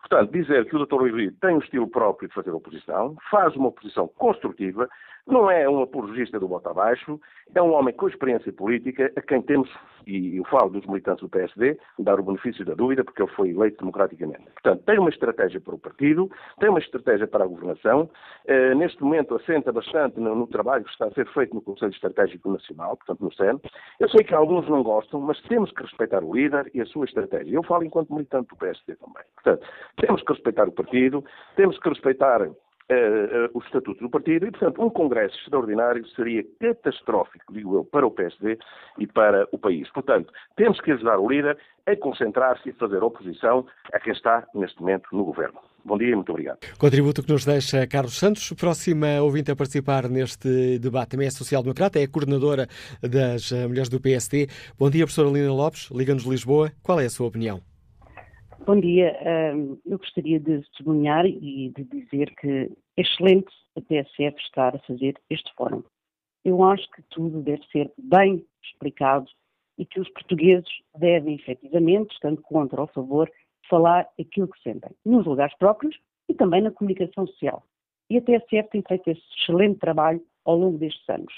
[0.00, 1.10] Portanto, dizer que o Dr.
[1.10, 4.88] Rui tem um estilo próprio de fazer oposição, faz uma oposição construtiva,
[5.26, 7.20] não é um apologista do bota abaixo,
[7.54, 9.70] é um homem com experiência política, a quem temos,
[10.06, 13.50] e eu falo dos militantes do PSD, dar o benefício da dúvida, porque ele foi
[13.50, 14.44] eleito democraticamente.
[14.52, 18.10] Portanto, tem uma estratégia para o partido, tem uma estratégia para a governação,
[18.46, 21.92] eh, neste momento assenta bastante no, no, trabalho que está a ser feito no Conselho
[21.92, 23.60] Estratégico Nacional, portanto no SEN.
[24.00, 27.04] Eu sei que alguns não gostam, mas temos que respeitar o líder e a sua
[27.04, 27.54] estratégia.
[27.54, 29.22] Eu falo enquanto militante do PSD também.
[29.34, 29.66] Portanto,
[29.96, 31.24] temos que respeitar o partido,
[31.56, 32.48] temos que respeitar
[32.90, 38.06] uh, o estatuto do partido e, portanto, um congresso extraordinário seria catastrófico, digo eu, para
[38.06, 38.58] o PSD
[38.98, 39.90] e para o país.
[39.90, 44.80] Portanto, temos que ajudar o líder a concentrar-se e fazer oposição a quem está, neste
[44.80, 45.58] momento, no governo.
[45.84, 46.58] Bom dia e muito obrigado.
[46.78, 48.52] Contributo que nos deixa Carlos Santos.
[48.52, 52.68] Próxima ouvinte a participar neste debate também é social-democrata, é coordenadora
[53.02, 54.46] das mulheres do PSD.
[54.78, 56.70] Bom dia, professora Lina Lopes, Liga-nos Lisboa.
[56.84, 57.71] Qual é a sua opinião?
[58.64, 59.18] Bom dia.
[59.84, 65.20] Eu gostaria de sublinhar e de dizer que é excelente a TSF estar a fazer
[65.28, 65.82] este fórum.
[66.44, 69.28] Eu acho que tudo deve ser bem explicado
[69.76, 73.28] e que os portugueses devem, efetivamente, estando contra ou a favor,
[73.68, 75.98] falar aquilo que sentem, nos lugares próprios
[76.28, 77.66] e também na comunicação social.
[78.08, 81.34] E a TSF tem feito esse excelente trabalho ao longo destes anos.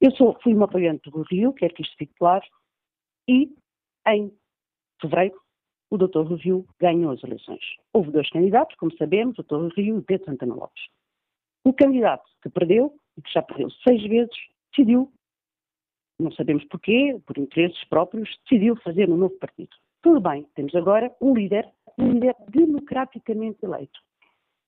[0.00, 2.44] Eu sou, fui uma apoiante do Rio, quero que isto fique claro,
[3.28, 3.54] e
[4.08, 4.32] em
[5.00, 5.43] fevereiro
[5.94, 6.22] o Dr.
[6.22, 7.62] Rui ganhou as eleições.
[7.92, 9.74] Houve dois candidatos, como sabemos, o Dr.
[9.76, 10.82] Rio e Pedro Santana Lopes.
[11.64, 14.36] O candidato que perdeu, e que já perdeu seis vezes,
[14.70, 15.10] decidiu,
[16.18, 19.74] não sabemos porquê, por interesses próprios, decidiu fazer um novo partido.
[20.02, 21.68] Tudo bem, temos agora um líder,
[21.98, 23.98] um líder democraticamente eleito.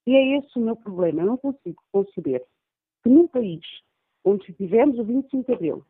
[0.06, 1.22] E é esse o meu problema.
[1.22, 2.42] Eu não consigo conceber
[3.02, 3.64] que num país
[4.24, 5.84] onde tivemos o 25 de Abril,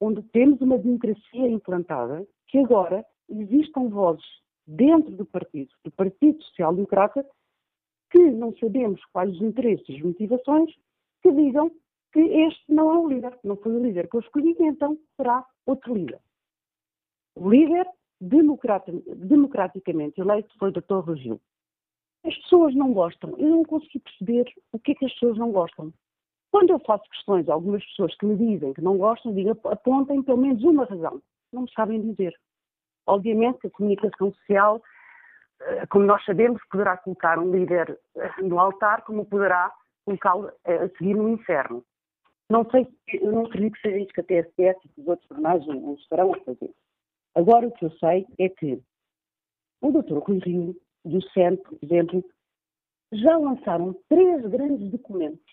[0.00, 4.24] onde temos uma democracia implantada, que agora existam vozes
[4.66, 7.24] dentro do partido, do Partido Social Democrata,
[8.10, 10.72] que não sabemos quais os interesses e as motivações,
[11.22, 11.70] que digam
[12.12, 15.44] que este não é o líder, não foi o líder que eu escolhi, então será
[15.66, 16.20] outro líder.
[17.34, 17.86] O líder
[18.20, 21.00] democraticamente eleito foi o Dr.
[21.00, 21.40] Rogil.
[22.24, 23.36] As pessoas não gostam.
[23.38, 25.92] Eu não consigo perceber o que é que as pessoas não gostam.
[26.50, 30.22] Quando eu faço questões a algumas pessoas que me dizem que não gostam, digo, apontem
[30.22, 31.20] pelo menos uma razão.
[31.52, 32.34] Não me sabem dizer.
[33.06, 34.82] Obviamente a comunicação social,
[35.60, 39.72] eh, como nós sabemos, poderá colocar um líder eh, no altar, como poderá
[40.04, 41.84] colocá-lo eh, a seguir no inferno.
[42.48, 45.28] Não sei, eu não acredito que seja isso que a TSS e que os outros
[45.28, 46.72] jornais não estarão a fazer.
[47.34, 48.80] Agora, o que eu sei é que
[49.82, 50.18] o Dr.
[50.18, 52.24] Rui Rio, do CEN, por exemplo,
[53.12, 55.44] já lançaram três grandes documentos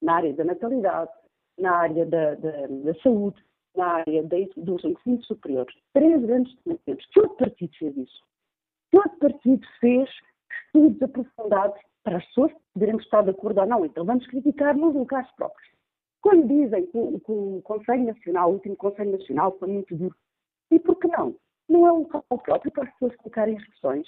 [0.00, 1.10] na área da natalidade,
[1.58, 3.42] na área da, da, da saúde,
[3.76, 6.54] na área do ensino superior, três grandes.
[7.12, 8.22] Que outro partido fez isso?
[8.92, 10.10] Outro partido fez
[10.66, 13.84] estudos aprofundados para as pessoas poderem estar de acordo ou não?
[13.86, 15.70] Então vamos criticar nos locais próprios.
[16.20, 20.14] Quando dizem que que o Conselho Nacional, o último Conselho Nacional foi muito duro,
[20.70, 21.34] e por que não?
[21.68, 24.06] Não é um local próprio para as pessoas colocarem as questões.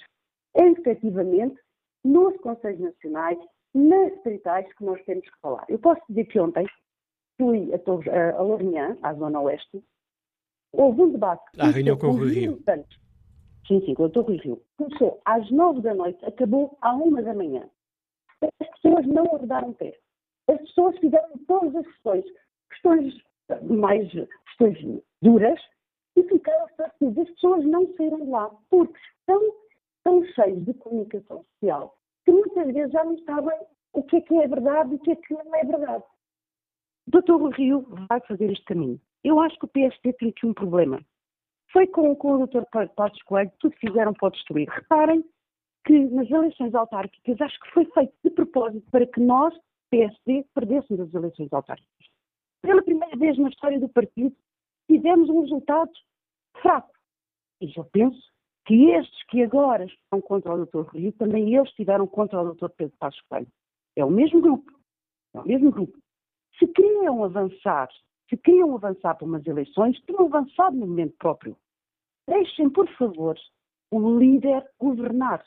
[0.55, 1.59] É efetivamente
[2.03, 3.39] nos Conselhos Nacionais,
[3.73, 5.65] nas distritais que nós temos que falar.
[5.67, 6.65] Eu posso dizer que ontem
[7.37, 9.83] fui a, Torres, a, a Lourinhã, à Zona Oeste,
[10.71, 11.43] houve um debate.
[11.57, 12.63] À reunião com o Rui Rio.
[13.67, 14.19] Sim, sim, com o Dr.
[14.19, 14.61] Rui Rio.
[14.77, 17.67] Começou às nove da noite, acabou à uma da manhã.
[18.81, 19.97] pessoas não arredaram pé.
[20.47, 22.25] As pessoas fizeram todas as questões,
[22.69, 23.13] questões
[23.63, 25.59] mais questões duras,
[26.15, 27.27] e ficaram esclarecidas.
[27.27, 29.41] As pessoas não saíram de lá, porque estão
[30.03, 31.95] tão cheios de comunicação social
[32.25, 33.57] que muitas vezes já não sabem
[33.93, 36.03] o que é que é verdade e o que é que não é verdade.
[37.07, 38.99] Doutor Rio vai fazer este caminho.
[39.23, 40.99] Eu acho que o PSD tem aqui um problema.
[41.71, 42.65] Foi com, com o doutor
[42.95, 44.67] Passos Coelho, tudo fizeram para destruir.
[44.69, 45.23] Reparem
[45.85, 49.53] que nas eleições autárquicas acho que foi feito de propósito para que nós,
[49.91, 52.07] PSD, perdêssemos as eleições autárquicas.
[52.61, 54.35] Pela primeira vez na história do partido,
[54.89, 55.91] tivemos um resultado
[56.61, 56.91] fraco.
[57.61, 58.19] E eu penso
[58.65, 60.89] que estes que agora estão contra o Dr.
[60.91, 62.69] Rio, também eles estiveram contra o Dr.
[62.69, 63.47] Pedro Passos Coelho.
[63.95, 64.71] É o mesmo grupo.
[65.35, 65.97] É o mesmo grupo.
[66.57, 67.89] Se queriam avançar,
[68.29, 71.57] se queriam avançar para umas eleições, tinham avançado no momento próprio.
[72.27, 73.37] Deixem, por favor,
[73.91, 75.43] o líder governar.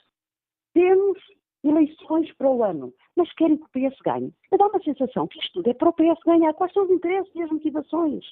[0.74, 1.18] Temos
[1.64, 4.32] eleições para o ano, mas querem que o PS ganhe.
[4.50, 6.54] Dá uma sensação que isto tudo é para o PS ganhar.
[6.54, 8.24] Quais são os interesses e as motivações?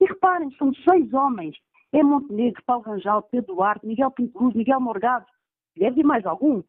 [0.00, 1.56] E reparem, são seis homens.
[1.92, 5.26] É Montenegro, Paulo Rangel, Pedro Duarte, Miguel Pinto Luz, Miguel Morgado.
[5.76, 6.62] Deve vir mais algum.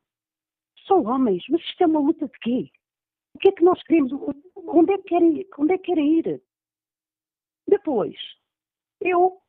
[0.87, 2.69] São homens, mas isto é uma luta de quê?
[3.33, 4.11] O que é que nós queremos?
[4.68, 5.48] Onde é que querem ir?
[5.57, 6.41] Onde é que querem ir?
[7.68, 8.15] Depois,
[9.02, 9.40] eu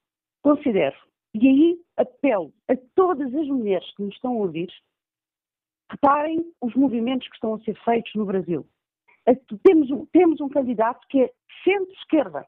[0.42, 0.96] considero,
[1.34, 4.70] e aí apelo a todas as mulheres que nos estão a ouvir,
[5.90, 8.66] reparem os movimentos que estão a ser feitos no Brasil.
[9.62, 11.32] Temos um, temos um candidato que é
[11.64, 12.46] centro-esquerda.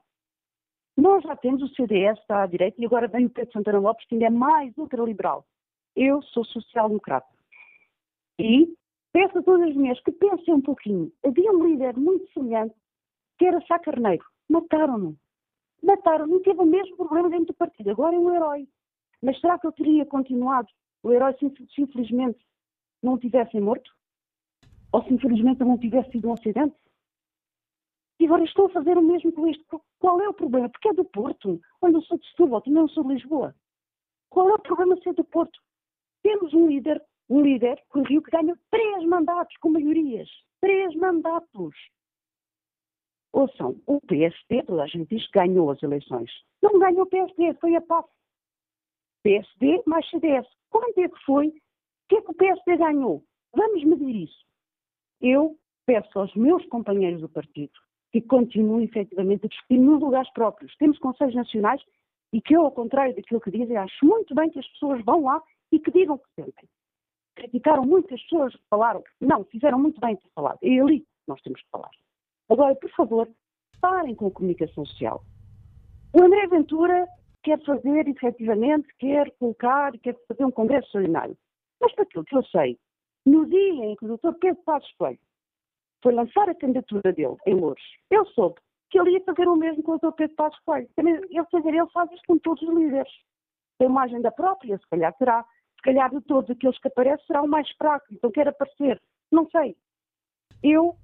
[0.95, 4.05] Nós já temos o CDS, está à direita, e agora vem o Pedro Santana Lopes,
[4.07, 5.45] que ainda é mais ultraliberal.
[5.95, 7.27] Eu sou social-democrata.
[8.39, 8.75] E
[9.13, 11.11] peço a todas as mulheres que pensem um pouquinho.
[11.23, 12.75] Havia um líder muito semelhante,
[13.37, 14.25] que era Sá Carneiro.
[14.49, 15.15] Mataram-no.
[15.81, 17.91] Mataram-no teve o mesmo problema dentro do partido.
[17.91, 18.67] Agora é um herói.
[19.21, 20.67] Mas será que ele teria continuado
[21.03, 22.43] o herói se, infelizmente
[23.01, 23.91] não tivessem morto?
[24.91, 26.75] Ou se infelizmente não tivesse sido um acidente?
[28.19, 29.81] E agora estou a fazer o mesmo com isto.
[29.99, 30.69] Qual é o problema?
[30.69, 31.59] Porque é do Porto.
[31.81, 33.55] Olha, eu sou de Setúbal, também não sou de Lisboa.
[34.29, 35.59] Qual é o problema de ser do Porto?
[36.21, 40.29] Temos um líder, um líder, o Rio, que ganha três mandatos com maiorias.
[40.61, 41.75] Três mandatos.
[43.31, 46.29] Ouçam, o PSD, toda a gente diz que ganhou as eleições.
[46.61, 48.07] Não ganhou o PSD, foi a PAF.
[49.23, 50.47] PSD mais CDS.
[50.69, 51.47] Quanto é que foi?
[51.47, 51.53] O
[52.09, 53.23] que é que o PSD ganhou?
[53.55, 54.45] Vamos medir isso.
[55.21, 57.73] Eu peço aos meus companheiros do partido
[58.11, 60.75] que continuem efetivamente a discutir nos lugares próprios.
[60.77, 61.81] Temos conselhos nacionais
[62.31, 65.23] e que eu, ao contrário daquilo que dizem, acho muito bem que as pessoas vão
[65.23, 65.41] lá
[65.71, 66.69] e que digam o que sentem.
[67.35, 69.03] Criticaram muito as pessoas que falaram.
[69.19, 70.59] Não, fizeram muito bem ter falado.
[70.61, 71.91] É ali que nós temos que falar.
[72.49, 73.29] Agora, por favor,
[73.81, 75.23] parem com a comunicação social.
[76.13, 77.07] O André Ventura
[77.43, 81.37] quer fazer, efetivamente, quer colocar, quer fazer um congresso extraordinário.
[81.81, 82.77] Mas para aquilo que eu sei,
[83.25, 84.33] no dia em que o Dr.
[84.39, 85.19] Pedro Passos Coelho
[86.01, 89.81] foi lançar a candidatura dele em Louros, eu soube que ele ia fazer o mesmo
[89.81, 90.11] com o Dr.
[90.11, 90.87] Pedro Passos Coelho.
[90.95, 93.11] Também, ele faz isso com todos os líderes.
[93.79, 95.45] Tem uma agenda própria, se calhar terá.
[95.83, 99.01] Calhar de todos aqueles que aparecem será o mais fraco, então quer aparecer.
[99.31, 99.75] Não sei.
[100.63, 100.95] Eu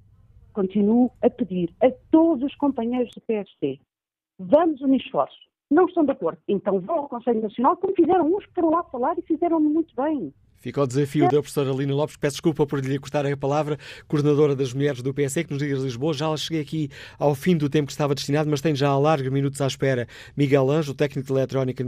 [0.53, 3.79] continuo a pedir a todos os companheiros do PSD,
[4.37, 5.47] vamos unir esforços.
[5.69, 9.19] Não estão de acordo, então vão ao Conselho Nacional, como fizeram uns foram lá falar
[9.19, 10.33] e fizeram muito bem.
[10.59, 12.17] Fica o desafio da professora Lina Lopes.
[12.17, 13.77] Peço desculpa por lhe cortar a palavra,
[14.07, 16.13] coordenadora das mulheres do PSE, que nos diga de Lisboa.
[16.13, 19.61] Já cheguei aqui ao fim do tempo que estava destinado, mas tenho já largos minutos
[19.61, 21.83] à espera Miguel Anjo, técnico de eletrónica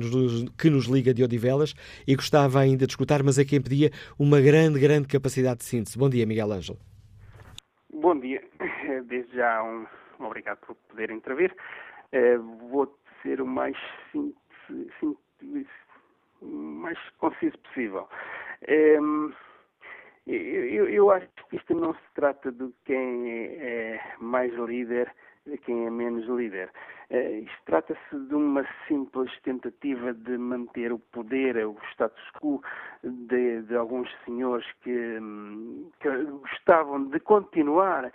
[0.58, 1.74] que nos liga de Odivelas,
[2.08, 5.98] e gostava ainda de escutar, mas é quem pedia uma grande, grande capacidade de síntese.
[5.98, 6.80] Bom dia, Miguel Ângelo.
[7.94, 8.42] Bom dia.
[9.08, 9.86] Desde já, um,
[10.26, 11.54] obrigado por poder intervir.
[12.14, 13.76] Uh, vou ser o mais
[14.12, 15.68] simples,
[16.42, 18.08] mais conciso possível.
[18.70, 19.34] Um,
[20.28, 25.12] eu, eu, acho que isto não se trata de quem é, é mais líder
[25.46, 26.70] de quem é menos líder.
[27.10, 32.62] Uh, isto trata-se de uma simples tentativa de manter o poder, o status quo
[33.04, 35.18] de, de alguns senhores que,
[36.00, 38.12] que, gostavam de continuar,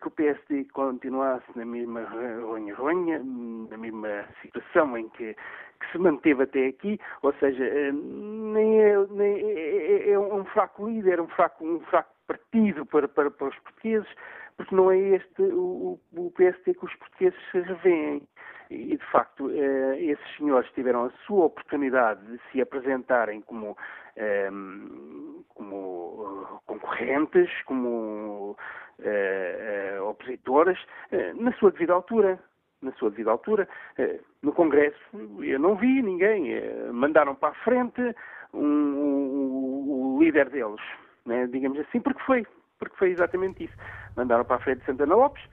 [0.00, 5.34] que o PSD continuasse na mesma ronha-ronha, na mesma situação em que
[5.80, 10.44] que se manteve até aqui, ou seja, eh, nem é, nem é, é, é um
[10.46, 14.08] fraco líder, um fraco, um fraco partido para, para, para os portugueses,
[14.56, 18.26] porque não é este o, o PST que os portugueses se revêem.
[18.70, 23.76] E, de facto, eh, esses senhores tiveram a sua oportunidade de se apresentarem como,
[24.16, 24.50] eh,
[25.54, 28.56] como concorrentes, como
[30.08, 30.78] opositores,
[31.34, 32.40] na sua devida altura
[32.82, 33.68] na sua devida altura.
[33.98, 34.98] Eh, no Congresso
[35.40, 36.52] eu não vi ninguém.
[36.52, 38.00] Eh, mandaram para a frente
[38.52, 40.80] um, um, o líder deles,
[41.24, 42.46] né, digamos assim, porque foi
[42.78, 43.74] porque foi exatamente isso.
[44.16, 45.48] Mandaram para a frente Santana Lopes, eh,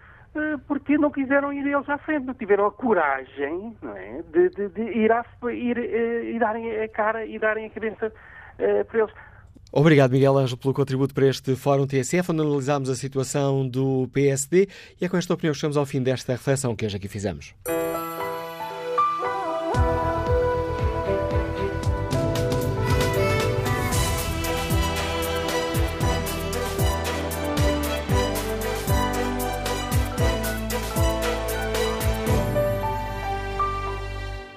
[0.68, 4.70] porque não quiseram ir eles à frente, não tiveram a coragem não é, de, de,
[4.70, 9.00] de ir, à, ir uh, e darem a cara e darem a cabeça uh, para
[9.00, 9.14] eles.
[9.72, 14.68] Obrigado, Miguel Ângelo, pelo contributo para este Fórum TSF, onde analisámos a situação do PSD
[15.02, 17.56] e é com esta opinião que chegamos ao fim desta reflexão que hoje aqui fizemos.